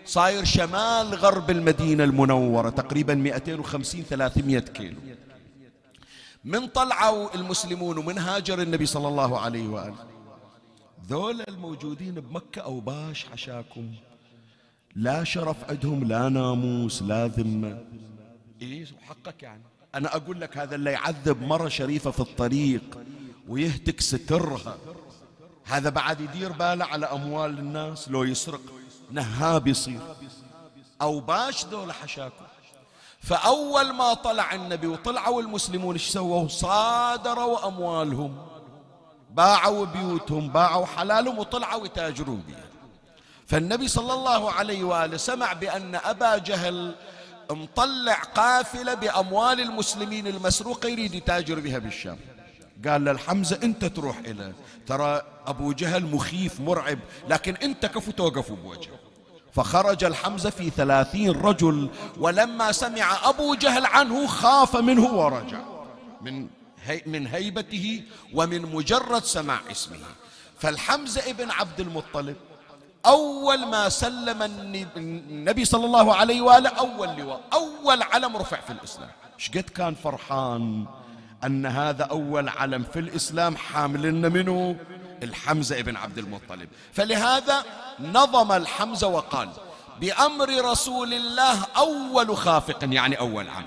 [0.06, 4.96] صاير شمال غرب المدينة المنورة تقريبا 250 300 كيلو.
[6.44, 10.06] من طلعوا المسلمون ومن هاجر النبي صلى الله عليه وآله.
[11.08, 13.94] ذول الموجودين بمكة أو باش حشاكم.
[14.94, 17.84] لا شرف عندهم لا ناموس لا ذمة.
[18.62, 19.62] إيه حقك يعني.
[19.94, 22.98] أنا أقول لك هذا اللي يعذب مرة شريفة في الطريق
[23.48, 24.76] ويهتك سترها.
[25.64, 28.60] هذا بعد يدير باله على أموال الناس لو يسرق
[29.10, 30.00] نهاب يصير.
[31.02, 32.44] أو باش ذولا حشاكم.
[33.22, 38.36] فأول ما طلع النبي وطلعوا المسلمون إيش سووا؟ صادروا أموالهم
[39.30, 42.64] باعوا بيوتهم باعوا حلالهم وطلعوا يتاجرون بها
[43.46, 46.94] فالنبي صلى الله عليه وآله سمع بأن أبا جهل
[47.50, 52.18] مطلع قافلة بأموال المسلمين المسروقة يريد يتاجر بها بالشام.
[52.88, 54.54] قال للحمزة أنت تروح إليه
[54.86, 58.98] ترى أبو جهل مخيف مرعب لكن أنت كفو توقف بوجهه.
[59.52, 65.60] فخرج الحمزة في ثلاثين رجل ولما سمع أبو جهل عنه خاف منه ورجع.
[66.22, 66.48] من,
[66.84, 68.02] هي من هيبته
[68.34, 69.96] ومن مجرد سماع اسمه.
[70.58, 72.36] فالحمزة ابن عبد المطلب
[73.06, 74.42] أول ما سلم
[74.96, 79.10] النبي صلى الله عليه وآله أول لواء أول علم رفع في الإسلام.
[79.38, 80.86] شقد كان فرحان
[81.44, 84.76] أن هذا أول علم في الإسلام حاملنا منه.
[85.22, 86.68] الحمزة ابن عبد المطلب.
[86.92, 87.64] فلهذا
[88.00, 89.48] نظم الحمزة وقال
[90.00, 93.66] بأمر رسول الله أول خافق يعني أول عمل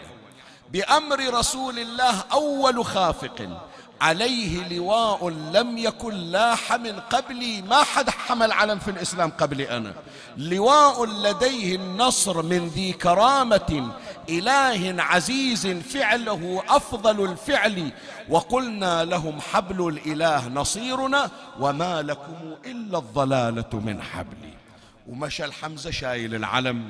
[0.71, 3.61] بأمر رسول الله أول خافق.
[4.01, 9.93] عليه لواء لم يكن لاح من قبلي ما حد حمل علم في الإسلام قبلي أنا.
[10.37, 13.91] لواء لديه النصر من ذي كرامة
[14.29, 17.91] إله عزيز فعله أفضل الفعل
[18.29, 24.53] وقلنا لهم حبل الإله نصيرنا وما لكم إلا الضلالة من حبلي
[25.07, 26.89] ومشى الحمزة شايل العلم.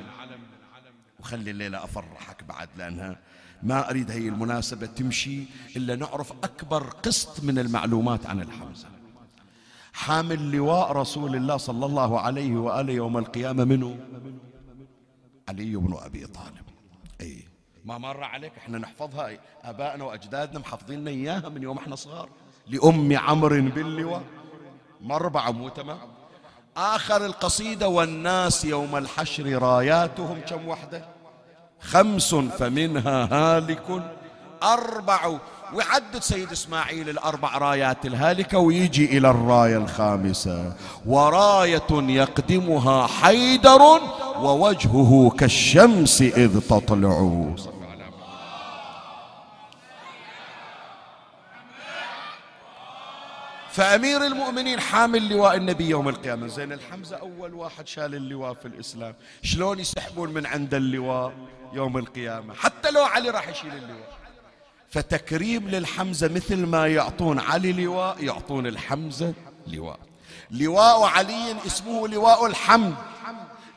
[1.20, 3.18] وخلي الليلة أفرحك بعد لأنها
[3.64, 5.44] ما أريد هي المناسبة تمشي
[5.76, 8.88] إلا نعرف أكبر قسط من المعلومات عن الحمزة.
[9.94, 14.00] حامل لواء رسول الله صلى الله عليه وآله يوم القيامة منه
[15.50, 16.65] علي بن أبي طالب.
[17.22, 17.48] أي
[17.86, 19.38] ما مر عليك إحنا نحفظها.
[19.64, 22.30] آبائنا وأجدادنا محفظين إياها من يوم إحنا صغار.
[22.68, 24.24] لأم عمرو باللواء.
[25.02, 25.98] مر مو تمام
[26.78, 31.06] آخر القصيدة والناس يوم الحشر راياتهم كم وحدة؟
[31.80, 34.04] خمس فمنها هالك.
[34.64, 35.38] أربع
[35.74, 40.74] ويعدد سيد إسماعيل الأربع رايات الهالكة ويجي إلى الراية الخامسة.
[41.06, 43.82] وراية يقدمها حيدر
[44.40, 47.46] ووجهه كالشمس إذ تطلع.
[53.72, 56.48] فأمير المؤمنين حامل لواء النبي يوم القيامة.
[56.48, 59.16] زين الحمزة أول واحد شال اللواء في الإسلام.
[59.44, 61.34] شلون يسحبون من عند اللواء
[61.74, 64.25] يوم القيامة؟ حتى لو علي راح يشيل اللواء.
[64.96, 69.34] فتكريم للحمزة مثل ما يعطون علي لواء يعطون الحمزة
[69.68, 70.00] لواء.
[70.52, 72.96] لواء علي اسمه لواء الحمد.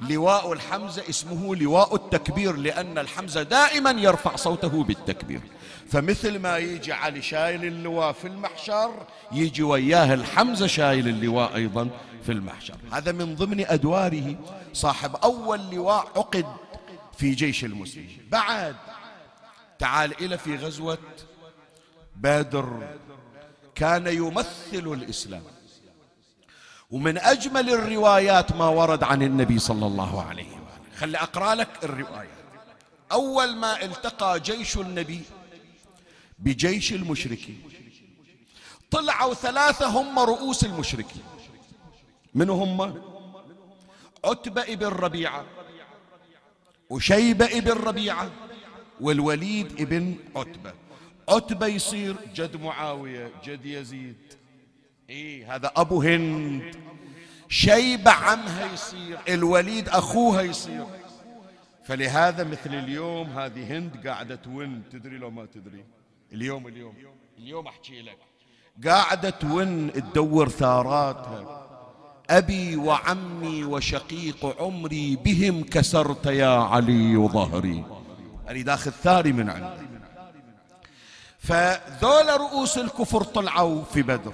[0.00, 5.40] لواء الحمزة اسمه لواء التكبير لأن الحمزة دائما يرفع صوته بالتكبير.
[5.90, 8.90] فمثل ما يجي علي شايل اللواء في المحشر
[9.32, 11.90] يجي وياه الحمزة شايل اللواء أيضا
[12.26, 12.76] في المحشر.
[12.92, 14.34] هذا من ضمن أدواره.
[14.72, 16.46] صاحب أول لواء عقد
[17.16, 18.28] في جيش المسلمين.
[18.30, 18.76] بعد
[19.78, 20.98] تعال إلى في غزوة
[22.16, 22.96] بدر.
[23.74, 25.42] كان يمثل الإسلام.
[26.90, 32.38] ومن أجمل الروايات ما ورد عن النبي صلى الله عليه وآله خلي أقرأ لك الروايات
[33.12, 35.22] أول ما التقى جيش النبي
[36.38, 37.62] بجيش المشركين.
[38.90, 41.22] طلعوا ثلاثة هم رؤوس المشركين.
[42.34, 43.02] من؟ هم
[44.24, 45.44] عتبة ابن ربيعة.
[46.90, 48.30] وشيبة ابن ربيعة.
[49.00, 50.72] والوليد ابن عتبة.
[51.28, 54.16] عتبة يصير جد معاوية جد يزيد.
[55.10, 56.76] إيه هذا أبو هند.
[57.48, 60.86] شيبة عمها يصير الوليد أخوها يصير.
[61.84, 64.82] فلهذا مثل اليوم هذه هند قاعدة تون.
[64.92, 65.84] تدري لو ما تدري؟
[66.32, 66.94] اليوم اليوم.
[67.38, 68.18] اليوم أحكي لك.
[68.84, 71.64] قاعدة تون تدور ثاراتها.
[72.30, 77.84] أبي وعمي وشقيق عمري بهم كسرت يا علي ظهري.
[78.48, 79.88] أنا داخل ثاري من عندي
[81.38, 84.32] فذول رؤوس الكفر طلعوا في بدر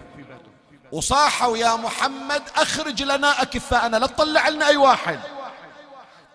[0.93, 5.21] وصاحوا يا محمد أخرج لنا أكفاءنا لا تطلع لنا أي واحد.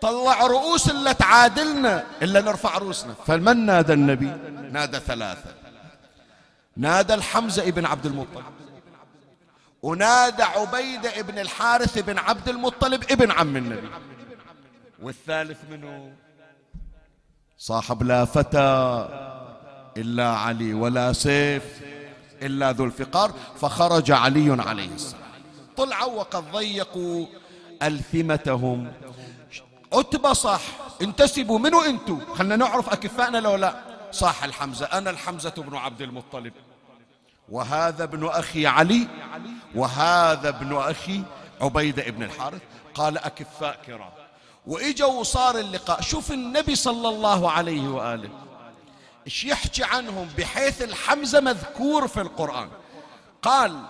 [0.00, 3.14] طلع رؤوس اللي تعادلنا إلا نرفع رؤوسنا.
[3.26, 4.26] فمن نادى النبي؟
[4.72, 5.54] نادى ثلاثة.
[6.76, 8.44] نادى الحمزة ابن عبد المطلب.
[9.82, 13.88] ونادى عبيدة ابن الحارث ابن عبد المطلب ابن عم النبي.
[15.02, 16.12] والثالث منه؟
[17.62, 19.08] صاحب لا فتى
[19.96, 21.64] إلا علي ولا سيف
[22.42, 25.22] إلا ذو الفقار فخرج علي عليه السلام.
[25.76, 27.26] طلعوا وقد ضيقوا
[27.82, 28.92] ألثمتهم.
[29.92, 30.60] عتبة صح
[31.02, 33.74] انتسبوا منو انتو؟ خلنا نعرف أكفائنا لو لا.
[34.12, 36.52] صاح الحمزة أنا الحمزة بن عبد المطلب.
[37.48, 39.08] وهذا ابن أخي علي
[39.74, 41.22] وهذا ابن أخي
[41.60, 42.62] عبيدة ابن الحارث.
[42.94, 44.19] قال أكفاء كرام.
[44.70, 46.00] وإجوا وصار اللقاء.
[46.00, 48.30] شوف النبي صلى الله عليه وآله.
[49.26, 52.68] إيش يحكي عنهم؟ بحيث الحمزة مذكور في القرآن.
[53.42, 53.82] قال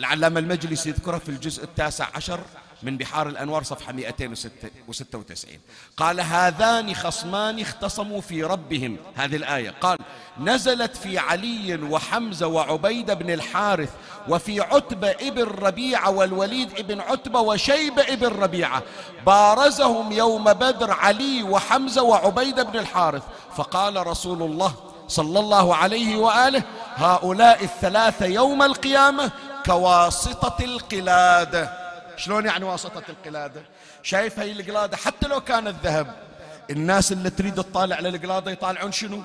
[0.00, 2.40] العلامة المجلس يذكره في الجزء التاسع عشر
[2.82, 5.60] من بحار الأنوار صفحة 296
[5.96, 8.96] قال هذان خصمان اختصموا في ربهم.
[9.16, 9.70] هذه الآية.
[9.80, 9.98] قال
[10.40, 13.90] نزلت في علي وحمزة وعبيد بن الحارث
[14.28, 18.82] وفي عتبة ابن ربيعة والوليد ابن عتبة وشيبة ابن ربيعة.
[19.26, 23.22] بارزهم يوم بدر علي وحمزة وعبيد بن الحارث.
[23.56, 24.74] فقال رسول الله
[25.08, 26.62] صلى الله عليه وآله
[26.96, 29.30] هؤلاء الثلاثة يوم القيامة
[29.66, 31.87] كواسطة القلادة
[32.18, 33.62] شلون يعني واسطة القلادة؟
[34.02, 36.14] شايف هاي القلادة؟ حتى لو كانت ذهب
[36.70, 39.22] الناس اللي تريد تطالع على القلادة يطالعون شنو؟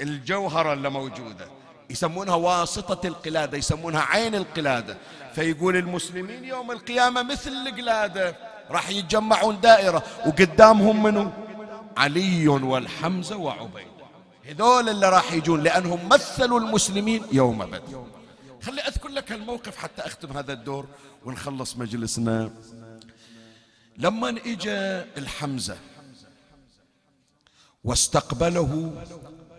[0.00, 1.46] الجوهرة اللي موجودة.
[1.90, 4.96] يسمونها واسطة القلادة يسمونها عين القلادة.
[5.34, 8.36] فيقول المسلمين يوم القيامة مثل القلادة
[8.70, 10.02] راح يتجمعون دائرة.
[10.26, 11.30] وقدامهم منو؟
[11.96, 13.88] علي والحمزة وعبيد
[14.48, 18.04] هذول اللي راح يجون لأنهم مثلوا المسلمين يوم بدر.
[18.62, 20.86] خلي أذكر لك الموقف حتى أختم هذا الدور
[21.24, 22.50] ونخلص مجلسنا.
[23.98, 24.78] لما اجى
[25.18, 25.76] الحمزة
[27.84, 29.02] واستقبله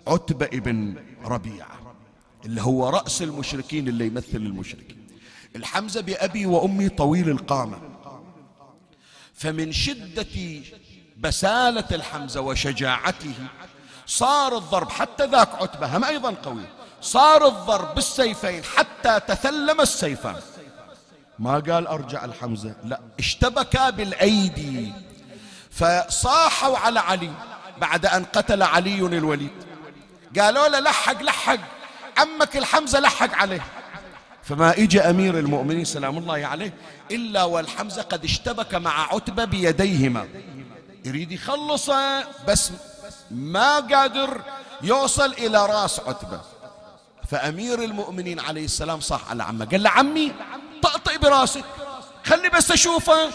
[0.07, 1.95] عتبة ابن ربيعة
[2.45, 5.07] اللي هو رأس المشركين اللي يمثل المشركين.
[5.55, 7.81] الحمزة بأبي وأمي طويل القامة.
[9.33, 10.61] فمن شدة
[11.17, 13.33] بسالة الحمزة وشجاعته
[14.05, 16.78] صار الضرب حتى ذاك عتبة هم أيضا قوي.
[17.01, 20.35] صار الضرب بالسيفين حتى تثلم السيفان.
[21.39, 22.99] ما قال أرجع الحمزة؟ لا.
[23.19, 24.93] اشتبكا بالأيدي.
[25.71, 27.31] فصاحوا على علي
[27.77, 29.51] بعد أن قتل علي الوليد.
[30.39, 31.59] قالوا له لحق لحق.
[32.17, 33.65] عمك الحمزة لحق عليه.
[34.43, 36.73] فما اجى أمير المؤمنين سلام الله عليه
[37.11, 40.27] إلا والحمزة قد اشتبك مع عتبة بيديهما.
[41.05, 42.71] يريد يخلصه بس
[43.31, 44.41] ما قادر
[44.81, 46.41] يوصل إلى راس عتبة.
[47.31, 49.65] فأمير المؤمنين عليه السلام صاح على عمه.
[49.65, 50.31] قال له عمي
[50.81, 51.63] طقطق براسك.
[52.25, 53.29] خلي بس أشوفه.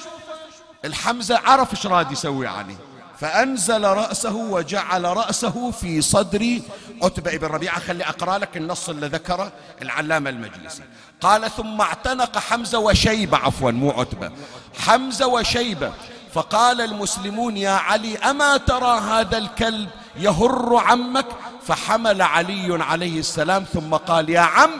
[0.84, 2.76] الحمزة عرف إيش راد يسوي عليه
[3.20, 6.60] فأنزل رأسه وجعل رأسه في صدر
[7.02, 7.80] عتبة بن ربيعة.
[7.80, 9.52] خلي أقرأ لك النص اللي ذكره
[9.82, 10.82] العلامة المجلسي.
[11.20, 13.36] قال ثم اعتنق حمزة وشيبة.
[13.36, 14.32] عفوا مو عتبة.
[14.78, 15.92] حمزة وشيبة.
[16.34, 21.26] فقال المسلمون يا علي أما ترى هذا الكلب يهر عمك
[21.66, 24.70] فحمل علي عليه السلام ثم قال يا عم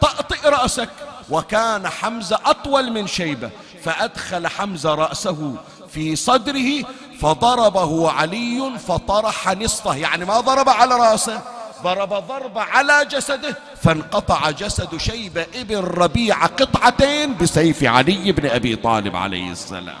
[0.00, 0.88] طأطئ رأسك.
[1.30, 3.50] وكان حمزة أطول من شيبة
[3.84, 5.54] فأدخل حمزة رأسه
[5.90, 6.84] في صدره
[7.20, 11.40] فضربه علي فطرح نصفه يعني ما ضرب على رأسه
[11.82, 19.16] ضرب ضربة على جسده فانقطع جسد شيبة ابن ربيعة قطعتين بسيف علي بن أبي طالب
[19.16, 19.98] عليه السلام.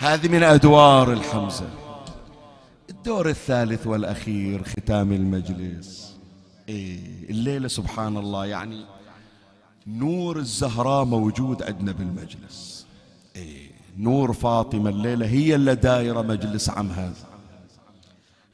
[0.00, 1.70] هذه من أدوار الحمزة.
[2.90, 6.16] الدور الثالث والأخير ختام المجلس.
[6.68, 8.84] إيه الليلة سبحان الله يعني
[9.86, 12.86] نور الزهراء موجود عندنا بالمجلس.
[13.36, 17.12] إيه نور فاطمة الليلة هي اللي دايرة مجلس عمها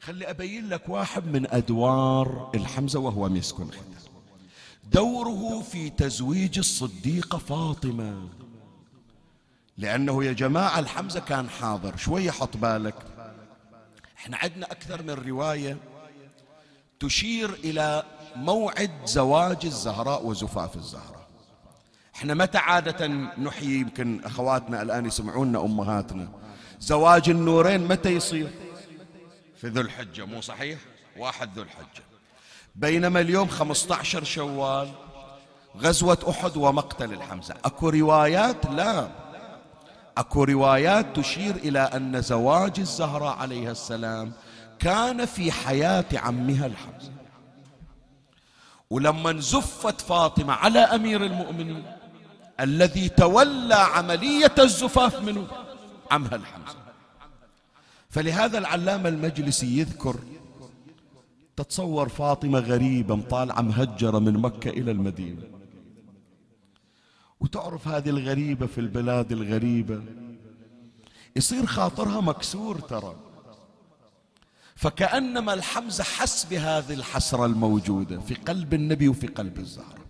[0.01, 3.85] خلي أبين لك واحد من أدوار الحمزة وهو مسك الختام.
[4.91, 8.15] دوره في تزويج الصديقة فاطمة.
[9.77, 12.95] لأنه يا جماعة الحمزة كان حاضر شوية حط بالك.
[14.17, 15.77] إحنا عندنا أكثر من رواية
[16.99, 18.03] تشير إلى
[18.35, 21.27] موعد زواج الزهراء وزفاف الزهراء.
[22.15, 23.07] إحنا متى عادة
[23.37, 26.29] نحيي؟ يمكن أخواتنا الآن يسمعونا أمهاتنا.
[26.79, 28.49] زواج النورين متى يصير؟
[29.61, 30.25] في ذو الحجة.
[30.25, 30.79] مو صحيح؟
[31.17, 32.03] واحد ذو الحجة.
[32.75, 34.91] بينما اليوم 15 شوال
[35.77, 37.55] غزوة أحد ومقتل الحمزة.
[37.65, 39.24] أكو روايات؟ لا.
[40.17, 44.31] أكو روايات تشير إلى أن زواج الزهراء عليها السلام
[44.79, 47.11] كان في حياة عمها الحمزة.
[48.89, 51.83] ولما زفت فاطمة على أمير المؤمنين
[52.59, 55.47] الذي تولى عملية الزفاف منه
[56.11, 56.77] عمها الحمزة.
[58.09, 60.15] فلهذا العلامة المجلسي يذكر
[61.55, 65.54] تتصور فاطمة غريبه مطالعه مهجره من مكة إلى المدينة.
[67.39, 70.01] وتعرف هذه الغريبة في البلاد الغريبة.
[71.35, 73.15] يصير خاطرها مكسور ترى.
[74.75, 80.05] فكأنما الحمزة حس بهذه الحسرة الموجودة في قلب النبي وفي قلب الزهرة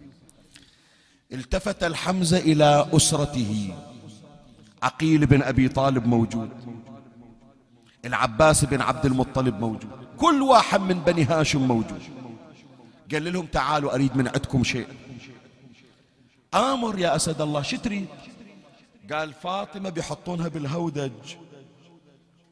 [1.33, 3.75] التفت الحمزة إلى أسرته.
[4.83, 6.49] عقيل بن أبي طالب موجود.
[8.05, 10.07] العباس بن عبد المطلب موجود.
[10.17, 12.01] كل واحد من بني هاشم موجود.
[13.11, 14.87] قال لهم تعالوا أريد من عندكم شيء.
[16.53, 18.07] آمر يا أسد الله شو تريد
[19.11, 21.35] قال فاطمة بيحطونها بالهودج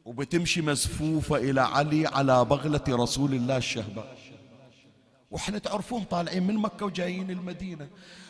[0.04, 4.16] وبتمشي مزفوفة إلى علي على بغلة رسول الله الشهباء
[5.30, 7.88] وإحنا تعرفون طالعين من مكة وجايين المدينة.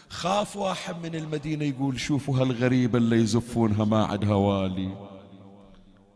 [0.08, 4.96] خاف واحد من المدينة يقول شوفوا هالغريبة اللي يزفونها ما عندها والي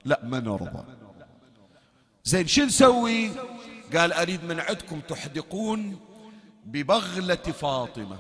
[0.05, 0.85] لا ما نرضى.
[2.25, 3.31] زين شو نسوي؟
[3.97, 5.97] قال أريد من عندكم تحدقون
[6.67, 8.19] ببغلة فاطمة.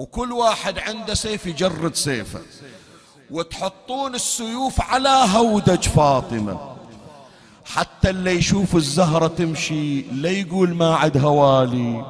[0.00, 2.40] وكل واحد عنده سيف يجرد سيفه.
[3.30, 6.76] وتحطون السيوف على هودج فاطمة.
[7.64, 12.04] حتى اللي يشوف الزهرة تمشي لا يقول ما عندها والي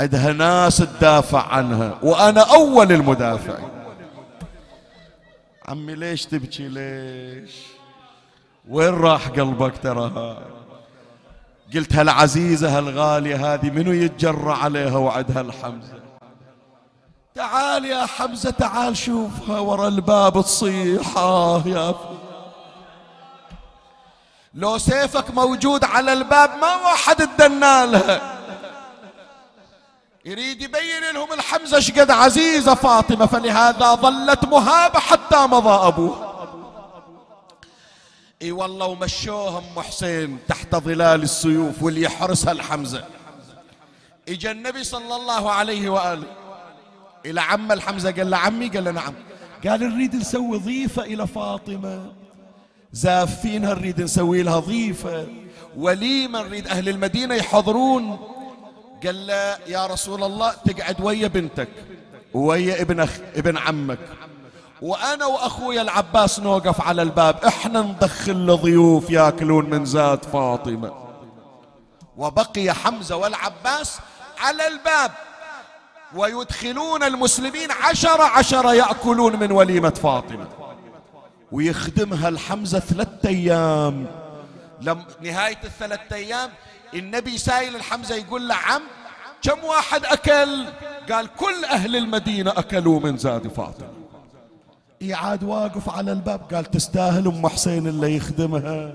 [0.00, 3.58] عندها ناس تدافع عنها وأنا أول المدافع.
[5.68, 7.50] عمي ليش تبكي؟ ليش؟
[8.68, 10.38] وين راح قلبك تراها؟
[11.74, 16.05] قلت هالعزيزة هالغالية هذه منو يتجرى عليها وعدها الحمزة؟
[17.36, 21.16] تعال يا حمزة تعال شوفها ورا الباب تصيح.
[21.16, 21.94] آه يا
[24.54, 28.38] لو سيفك موجود على الباب ما واحد ادنا لها
[30.24, 36.36] يريد يبين لهم الحمزة شقد عزيزة فاطمة فلهذا ظلت مهابة حتى مضى أبوها.
[38.42, 43.04] إي والله ومشوها أم حسين تحت ظلال السيوف واللي يحرسها الحمزة.
[44.28, 46.45] إجا النبي صلى الله عليه وآله.
[47.30, 49.14] إلى عم الحمزة قال له عمي قال له نعم.
[49.66, 52.12] قال نريد نسوي ضيفة إلى فاطمة.
[52.92, 55.26] زافينها نريد نسوي لها ضيفة.
[55.76, 58.18] وليمة نريد أهل المدينة يحضرون.
[59.04, 61.68] قال له يا رسول الله تقعد ويا بنتك
[62.34, 63.98] ويا ابن أخ ابن عمك.
[64.82, 67.44] وأنا وأخويا العباس نوقف على الباب.
[67.44, 70.92] إحنا ندخل لضيوف ياكلون من زاد فاطمة.
[72.16, 73.98] وبقي حمزة والعباس
[74.38, 75.10] على الباب.
[76.14, 80.48] ويدخلون المسلمين عشرة عشرة يأكلون من وليمة فاطمة.
[81.52, 84.06] ويخدمها الحمزة ثلاثة أيام.
[84.80, 86.50] لم نهاية الثلاثة أيام
[86.94, 88.82] النبي سائل الحمزة يقول له عم
[89.42, 90.64] كم واحد أكل؟
[91.12, 93.88] قال كل أهل المدينة أكلوا من زاد فاطمة.
[95.02, 98.92] إيعاد واقف على الباب قال تستاهل أم حسين اللي يخدمها.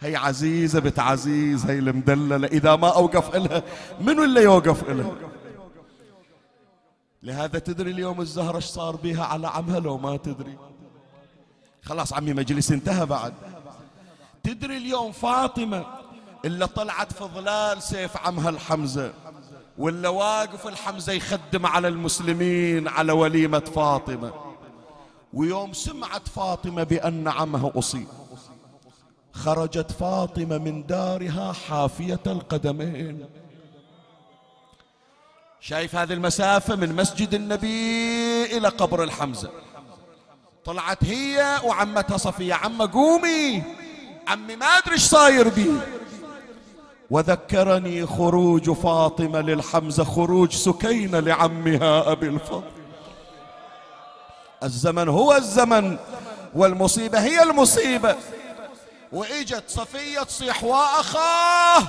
[0.00, 3.62] هي عزيزة بنت عزيز هي المدللة إذا ما أوقف إلها
[4.00, 5.12] منو اللي يوقف إلها؟
[7.22, 10.58] لهذا تدري اليوم الزهرة إيش صار بها على عمها لو ما تدري؟
[11.82, 13.34] خلاص عمي مجلس انتهى بعد.
[14.42, 15.86] تدري اليوم فاطمة
[16.44, 19.12] اللي طلعت في ظلال سيف عمها الحمزة
[19.78, 24.32] ولا واقف الحمزة يخدم على المسلمين على وليمة فاطمة.
[25.32, 28.08] ويوم سمعت فاطمة بأن عمها أصيب.
[29.32, 33.26] خرجت فاطمة من دارها حافية القدمين.
[35.60, 39.50] شايف هذه المسافة من مسجد النبي إلى قبر الحمزة.
[40.64, 43.62] طلعت هي وعمتها صفية عمة قومي
[44.28, 45.80] عمي ما أدري إيش صاير بي.
[47.10, 52.70] وذكرني خروج فاطمة للحمزة خروج سكينة لعمها أبي الفضل.
[54.62, 55.98] الزمن هو الزمن
[56.54, 58.16] والمصيبة هي المصيبة.
[59.12, 61.82] وإجت صفية تصيح وأخاه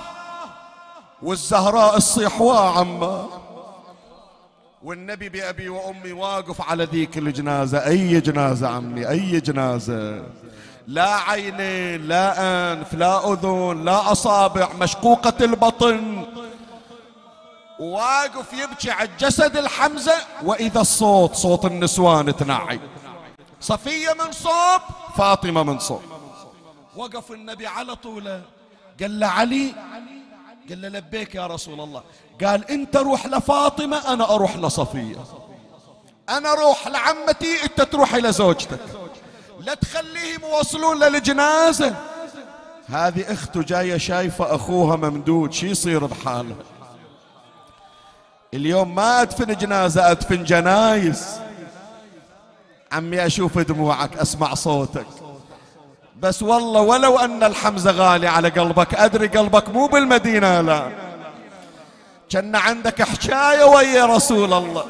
[1.21, 3.50] والزهراء تصيح وعمه.
[4.83, 7.85] والنبي بأبي وأمي واقف على ذيك الجنازة.
[7.87, 10.23] أي جنازة عمي؟ أي جنازة؟
[10.87, 12.33] لا عينين لا
[12.73, 16.25] أنف لا أذن لا أصابع مشقوقة البطن.
[17.79, 20.13] واقف يبكي على جسد الحمزة
[20.43, 22.79] وإذا الصوت صوت النسوان تنعي.
[23.59, 24.81] صفية من صوب
[25.17, 26.01] فاطمة من صوب
[26.95, 28.41] وقف النبي على طوله.
[29.01, 29.73] قال له علي؟
[30.69, 32.03] قال له لبيك يا رسول الله.
[32.43, 35.15] قال انت روح لفاطمة أنا أروح لصفية.
[36.29, 38.79] أنا أروح لعمتي انت تروح إلى زوجتك.
[39.59, 41.95] لا تخليهم يوصلون للجنازة.
[42.89, 46.55] هذه اخته جاية شايفة اخوها ممدود شي يصير بحاله؟
[48.53, 51.39] اليوم ما ادفن جنازة ادفن جنايز.
[52.91, 55.05] عمي أشوف دموعك اسمع صوتك.
[56.19, 61.10] بس والله ولو ان الحمزة غالي على قلبك ادري قلبك مو بالمدينة لا
[62.31, 64.85] كأن عندك حكاية ويا رسول الله.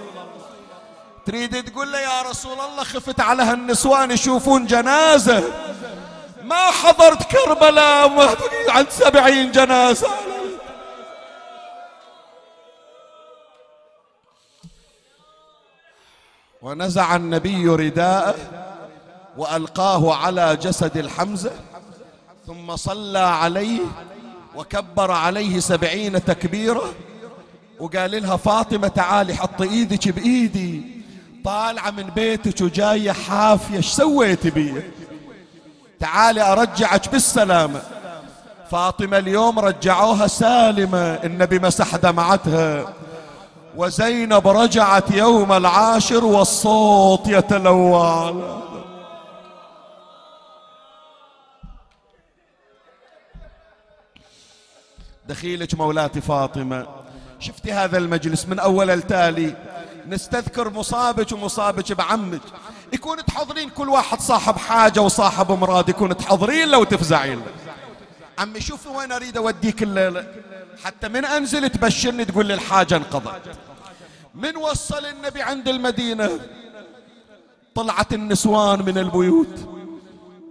[1.25, 5.43] تريد تقول له يا رسول الله خفت على هالنسوان يشوفون جنازة.
[6.43, 8.37] ما حضرت كربلاء
[8.69, 10.07] عند سبعين جنازة.
[16.61, 18.35] ونزع النبي رداءه
[19.37, 21.51] وألقاه على جسد الحمزة
[22.47, 23.81] ثم صلى عليه
[24.55, 26.93] وكبر عليه سبعين تكبيرة
[27.81, 31.01] وقال لها فاطمة تعالي حطي إيدك بإيدي.
[31.45, 33.77] طالعة من بيتك وجاية حافية.
[33.77, 34.83] إيش سويتي بي
[35.99, 37.81] تعالي أرجعك بالسلامة.
[38.71, 41.13] فاطمة اليوم رجعوها سالمة.
[41.13, 42.93] النبي مسح دمعتها.
[43.75, 48.33] وزينب رجعت يوم العاشر والصوت يتلوى.
[55.27, 57.00] دخيلك مولاتي فاطمة.
[57.41, 59.55] شفتي هذا المجلس من أول التالي.
[60.07, 62.41] نستذكر مصابك ومصابك بعمك.
[62.93, 67.45] يكون تحضرين كل واحد صاحب حاجة وصاحب مراد يكون تحضرين له وتفزعين له.
[68.39, 70.27] عمي شوفي وين أريد أوديك الليلة
[70.83, 73.41] حتى من أنزل تبشرني تقول لي الحاجة انقضت.
[74.35, 76.39] من وصل النبي عند المدينة
[77.75, 79.69] طلعت النسوان من البيوت.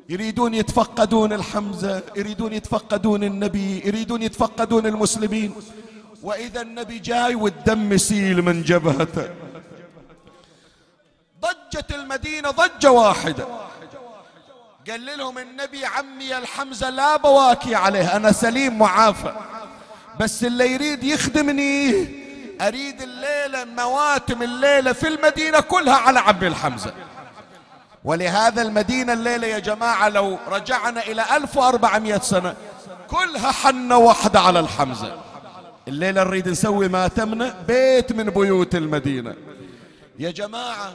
[0.09, 5.55] يريدون يتفقدون الحمزة يريدون يتفقدون النبي يريدون يتفقدون المسلمين.
[6.23, 9.31] وإذا النبي جاي والدم يسيل من جبهته.
[11.41, 13.47] ضجت المدينة ضجة واحدة.
[14.91, 19.33] قال لهم النبي عمي الحمزة لا بواكي عليه أنا سليم معافى.
[20.21, 22.09] بس اللي يريد يخدمني
[22.61, 26.93] أريد الليلة مواتم الليلة في المدينة كلها على عمي الحمزة.
[28.05, 32.55] ولهذا المدينة الليلة يا جماعة لو رجعنا إلى 1400 سنة
[33.09, 35.30] كلها حنة واحدة على الحمزة.
[35.89, 39.35] الليلة نريد نسوي ماتمنا بيت من بيوت المدينة.
[40.19, 40.93] يا جماعة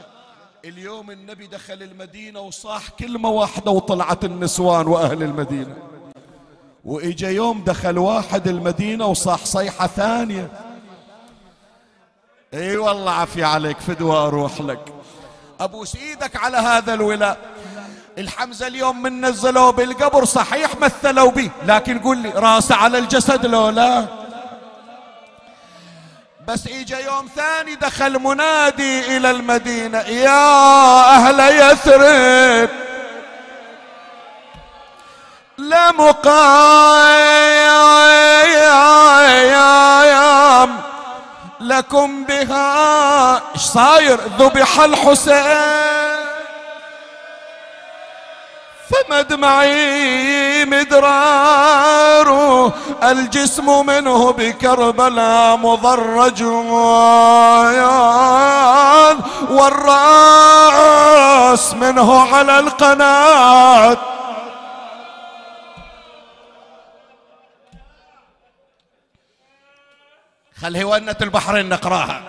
[0.64, 5.76] اليوم النبي دخل المدينة وصاح كلمة واحدة وطلعت النسوان وأهل المدينة.
[6.84, 10.50] وإجا يوم دخل واحد المدينة وصاح صيحة ثانية.
[12.54, 14.92] إي والله عافية عليك فدوى أروح لك.
[15.60, 17.38] ابوس إيدك على هذا الولاء.
[18.18, 23.68] الحمزة اليوم من نزلوه بالقبر صحيح مثلوا به لكن قل لي راسه على الجسد لو
[23.68, 24.25] لا؟
[26.48, 30.60] بس اجى يوم ثاني دخل منادي إلى المدينة يا
[31.16, 32.68] أهل يثرب!
[35.58, 36.36] لا مقايم
[41.60, 43.34] لكم بها.
[43.54, 45.85] إيش صاير؟ ذبح الحسين.
[48.90, 52.28] فمدمعي مدرار.
[53.02, 56.42] الجسم منه بكربلاء مضرج.
[59.50, 60.84] والرأس
[61.74, 63.96] منه على القناة.
[70.62, 72.22] خل هونة البحرين نقراها.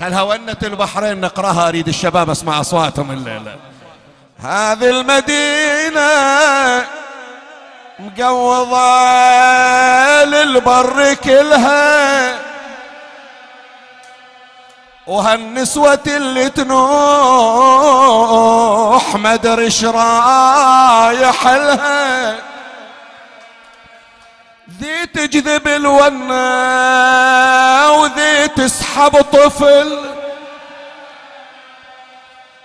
[0.00, 3.56] خلها ونة البحرين نقراها أريد الشباب أسمع أصواتهم الليلة.
[4.44, 6.10] هذه المدينة
[7.98, 9.04] مقوضة
[10.24, 12.38] للبر كلها.
[15.06, 16.76] وهالنسوة اللي تنوح
[19.16, 22.36] مدري رايح لها.
[24.80, 26.32] ذي تجذب الونة
[27.92, 30.09] وذي تسحب طفل.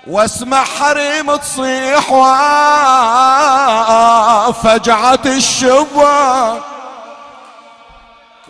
[0.07, 2.11] واسمع حريم تصيح
[4.49, 6.61] وفجعة الشباب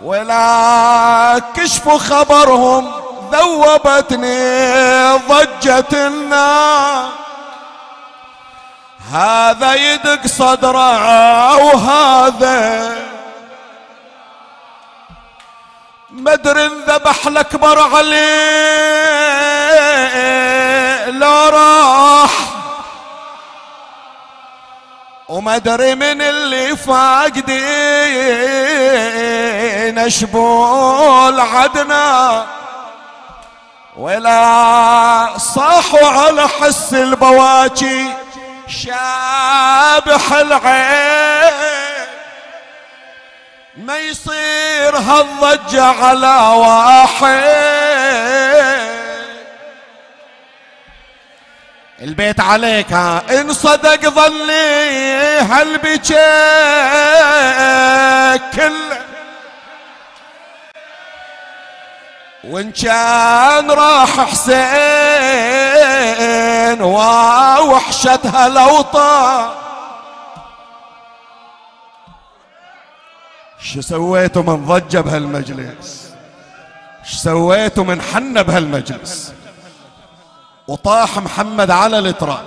[0.04, 2.92] ولا كشفوا خبرهم
[3.32, 4.38] ذوبتني
[5.18, 7.10] ضجة النار
[9.14, 12.96] هذا يدق صدره وهذا
[16.10, 18.96] مدري انذبح الاكبر عليه
[21.06, 22.32] لا راح.
[25.30, 27.56] وما أدري من اللي فاقدين.
[30.10, 32.46] شبول عدنا؟
[33.98, 38.14] ولا صاحوا على حس البواكي
[38.68, 41.54] شابح العين
[43.78, 47.75] ما يصير هالضجة على واحد.
[52.02, 56.16] البيت عليك إن صدق ظني هالبكي
[58.54, 59.06] كله
[62.44, 64.66] وإن كان راح حسين
[66.82, 69.50] ووحشتها الاوطان
[73.60, 76.12] شو سويتوا من ضجة بهالمجلس؟
[77.04, 79.34] شو سويتوا من حنة بهالمجلس؟
[80.68, 82.46] وطاح محمد على الاتراب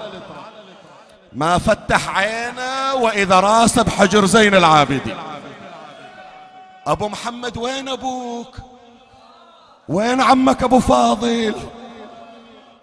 [1.33, 5.17] ما فتح عينه وإذا راسه بحجر زين العابدين.
[6.87, 8.57] أبو محمد وين أبوك؟
[9.89, 11.55] وين عمك أبو فاضل؟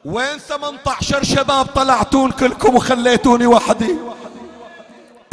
[0.06, 3.96] وين 18 شباب طلعتون كلكم وخليتوني وحدي؟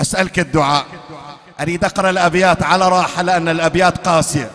[0.00, 0.84] أسألك الدعاء.
[1.60, 4.50] أريد أقرأ الأبيات على راحة لأن الأبيات قاسية.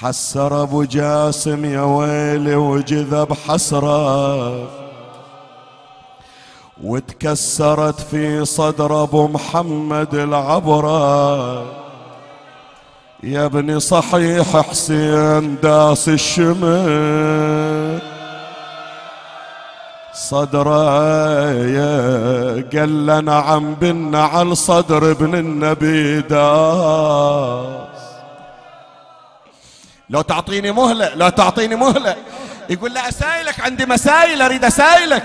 [0.00, 4.68] تحسر أبو جاسم يا ويلي وجذب حسرة.
[6.82, 11.62] وتكسرت في صدر أبو محمد العبرة.
[13.22, 18.02] يا ابني صحيح حسين داس الشمس.
[20.14, 20.98] صدره
[22.78, 27.83] قال نعم على صدر ابن النبي داس.
[30.10, 32.16] لو تعطيني مهلة لو تعطيني مهلة.
[32.70, 35.22] يقول له أسايلك عندي مسايل أريد أسايلك.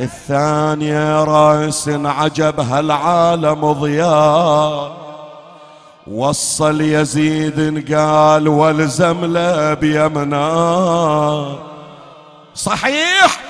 [0.00, 4.96] الثانية رأس عجب هالعالم ضياء.
[6.06, 11.58] وصل يزيد قال والزم له بيمنا
[12.54, 13.40] صحيح.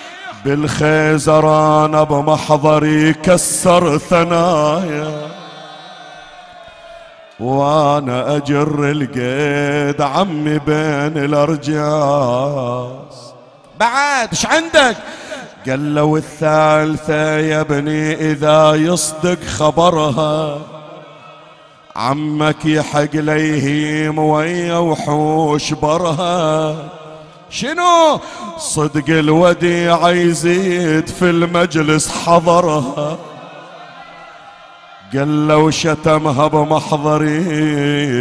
[0.45, 5.44] بالخيزران بمحضري كسر ثنايا.
[7.41, 11.75] وأنا اجر القيد عمي بين الارجاس.
[13.81, 14.97] بعد إيش عندك؟
[15.69, 20.59] قال له الثالثة يا ابني إذا يصدق خبرها.
[21.97, 26.77] عمك يحق ليهيم ويا وحوش برها.
[27.51, 28.21] شنو؟
[28.59, 33.19] صدق الوديع يزيد في المجلس حضرها.
[35.13, 37.41] قال لو شتمها بمحضري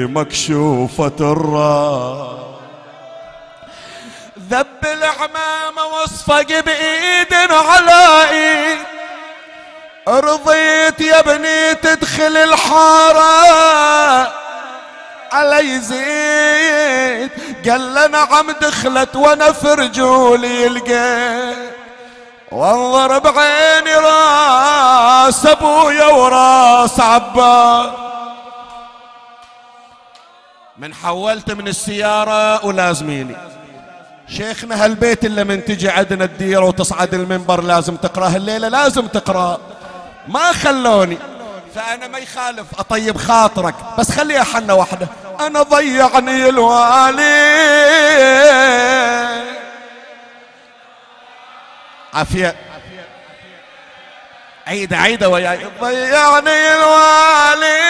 [0.05, 2.27] مكشوفة الراس.
[4.49, 8.77] ذب العمامة واصفق بإيد على إيد.
[10.07, 14.33] رضيت يا ابني تدخل الحارة.
[15.31, 17.29] علي زيد
[17.69, 21.82] قال له نعم دخلت وأنا في رجولي لقيت
[22.53, 27.89] وانظر بعيني راس أبويا وراس عباس
[30.77, 33.35] من حولت من السيارة ولازميني.
[34.27, 39.57] شيخنا هالبيت اللي من تجي عندنا الديرة وتصعد المنبر لازم تقراه الليلة لازم تقراه
[40.27, 41.17] ما خلوني.
[41.75, 42.65] فأنا ما يخالف.
[42.79, 43.75] أطيب خاطرك.
[43.99, 45.07] بس خليها حنة واحدة.
[45.39, 47.23] أنا ضيعني الوالي.
[52.13, 52.55] عافية.
[54.67, 55.65] عيد عيد وياي.
[55.81, 57.83] ضيعني الوالي.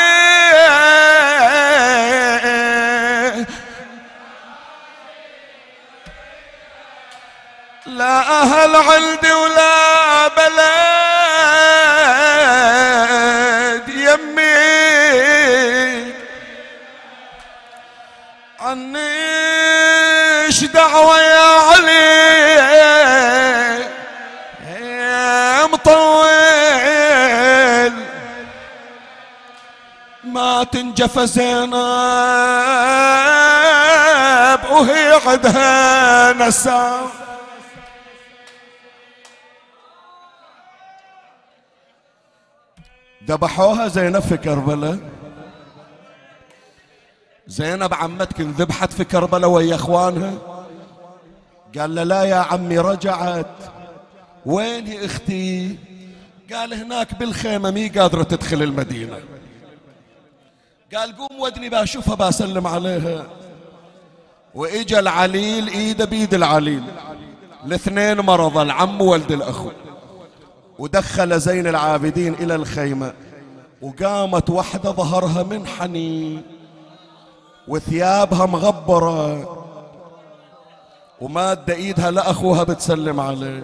[7.86, 10.83] لا أهل عندي ولا بلد.
[25.74, 26.34] مطول
[30.24, 31.74] ما تنجف زينب
[34.72, 37.06] وهي عدها نسام
[43.28, 44.98] ذبحوها زينب في كربلاء
[47.48, 50.34] زينب عمتك انذبحت في كربلاء ويا إخوانها.
[51.80, 53.46] قال لا يا عمي رجعت.
[54.46, 55.78] وين هي أختي؟
[56.54, 59.20] قال هناك بالخيمة مي قادرة تدخل المدينة.
[60.96, 63.26] قال قوم ودني بشوفها بسلم عليها.
[64.56, 66.84] وإجا العليل ايده بيد العليل.
[67.66, 69.72] الاثنين مرضى العم وولد الأخو.
[70.80, 73.14] ودخل زين العابدين إلى الخيمة.
[73.82, 76.42] وقامت وحدة ظهرها منحني
[77.68, 79.60] وثيابها مغبرة.
[81.22, 83.64] وماد إيدها لأخوها بتسلم عليه.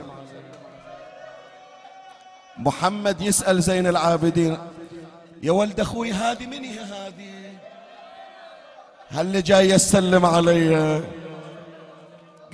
[2.59, 4.57] محمد يسأل زين العابدين.
[5.43, 7.29] يا ولد أخوي هذه من هي هذه؟
[9.11, 11.01] هل جاي يسلم علي؟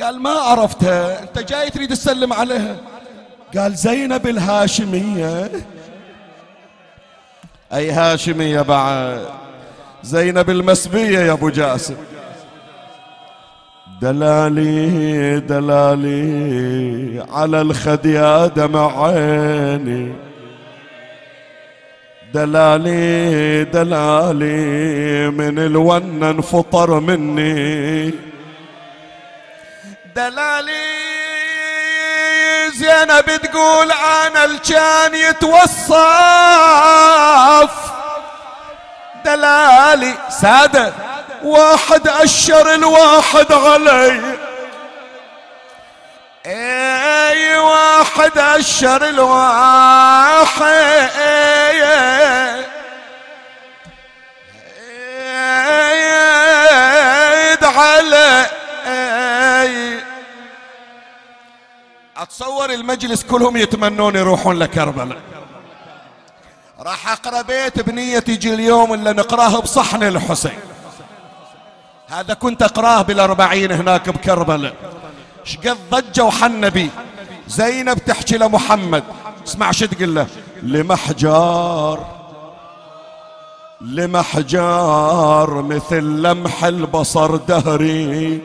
[0.02, 2.76] قال ما عرفتها أنت جاي تريد تسلم عليها
[3.58, 5.52] قال زينب الهاشمية.
[7.74, 9.28] أي هاشمية بعد؟
[10.04, 11.96] زينب المسبية يا أبو جاسم.
[14.02, 20.14] دلالي دلالي على الخد يا دمع عيني.
[22.34, 28.14] دلالي دلالي من الون انفطر مني.
[30.16, 30.86] دلالي
[32.76, 35.96] زينب تقول أنا الكان يتوصف.
[39.26, 40.94] دلالي سادة.
[41.46, 44.38] واحد أشر الواحد علي.
[46.46, 50.36] أي واحد أشر الواحد.
[57.64, 58.46] علي.
[62.18, 65.18] أتصور المجلس كلهم يتمنون يروحون لكربلاء.
[66.80, 70.60] راح أقرأ بيت بنية يجي اليوم اللي نقراه بصحن الحسين.
[72.08, 74.74] هذا كنت أقراه بالأربعين هناك بكربلاء.
[75.44, 76.90] شقد ضجة وحنبي.
[77.48, 79.04] زينب تحكي لمحمد.
[79.48, 80.28] اسمع شو تقول له.
[80.64, 82.06] لمحجار.
[83.82, 88.42] لمحجار مثل لمح البصر دهري.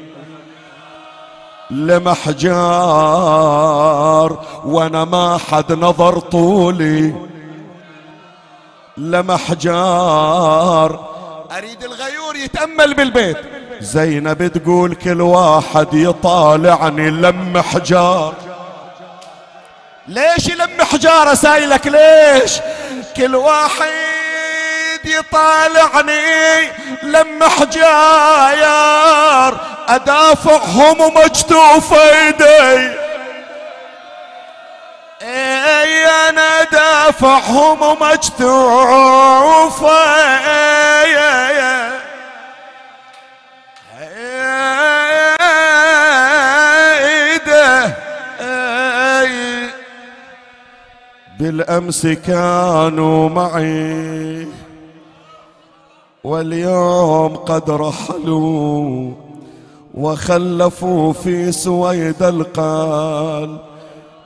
[1.70, 2.44] لمحجار
[4.64, 7.14] وأنا ما حد نظر طولي.
[8.96, 11.09] لمحجار
[11.56, 13.36] أريد الغيور يتأمل بالبيت.
[13.80, 18.34] زينب تقول كل واحد يطالعني لم حجار.
[20.08, 22.52] ليش لم حجارة سايلك؟ ليش؟
[23.16, 23.90] كل واحد
[25.04, 26.70] يطالعني
[27.02, 28.80] لم حجاير
[29.88, 32.94] أدافعهم ومجتوف ايدي
[35.22, 39.82] إي أنا ادافعهم ومجتوف
[47.00, 47.90] ايدي
[51.38, 54.48] بالأمس كانوا معي
[56.24, 59.10] واليوم قد رحلوا
[59.94, 63.69] وخلفوا في سويد القال.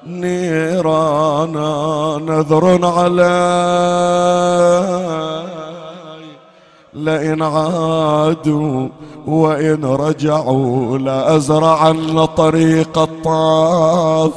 [0.07, 1.69] نيرانا
[2.27, 3.25] نذر علي.
[6.95, 8.89] لئن عادوا
[9.27, 14.33] وإن رجعوا لأزرعن طريق الطاف.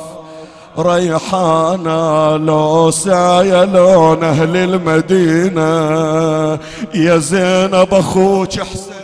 [0.80, 5.70] ريحانا لو سايا لون أهل المدينة.
[6.94, 8.97] يا زينب أخوك حسين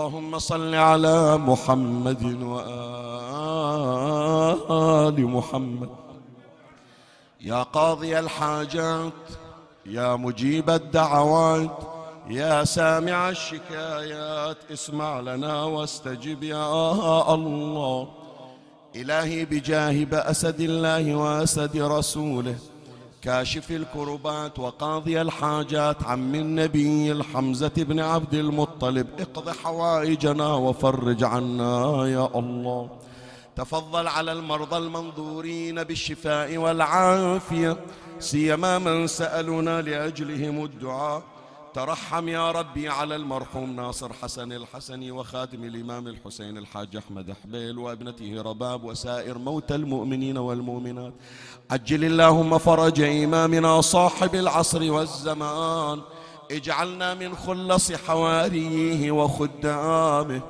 [0.00, 3.66] اللهم صل على محمد وآل
[5.26, 5.90] محمد.
[7.40, 9.12] يا قاضي الحاجات
[9.86, 11.78] يا مجيب الدعوات
[12.28, 18.08] يا سامع الشكايات اسمع لنا واستجب يا الله.
[18.96, 22.58] إلهي بجاه بأسد الله وأسد رسوله.
[23.22, 29.06] كاشف الكربات وقاضي الحاجات عم النبي الحمزة بن عبد المطلب.
[29.18, 32.90] اقض حوائجنا وفرج عنا يا الله.
[33.56, 37.76] تفضل على المرضى المنظورين بالشفاء والعافية.
[38.18, 41.22] سيما من سألنا لأجلهم الدعاء.
[41.74, 48.42] ترحم يا ربي على المرحوم ناصر حسن الحسني وخادم الإمام الحسين الحاج أحمد حبيل وابنته
[48.42, 51.12] رباب وسائر موتى المؤمنين والمؤمنات.
[51.70, 56.00] عجل اللهم فرج إمامنا صاحب العصر والزمان.
[56.50, 60.40] اجعلنا من خلص حواريه وخدامه.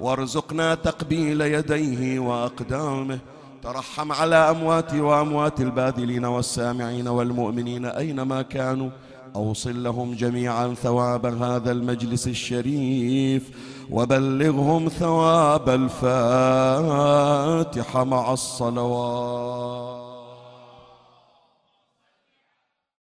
[0.00, 3.18] وارزقنا تقبيل يديه وأقدامه.
[3.62, 8.90] ترحم على أموات وأموات الباذلين والسامعين والمؤمنين أينما كانوا.
[9.36, 13.50] أوصل لهم جميعا ثواب هذا المجلس الشريف
[13.90, 15.68] وبلغهم ثواب
[16.78, 19.97] الفاتحة مع الصلوات.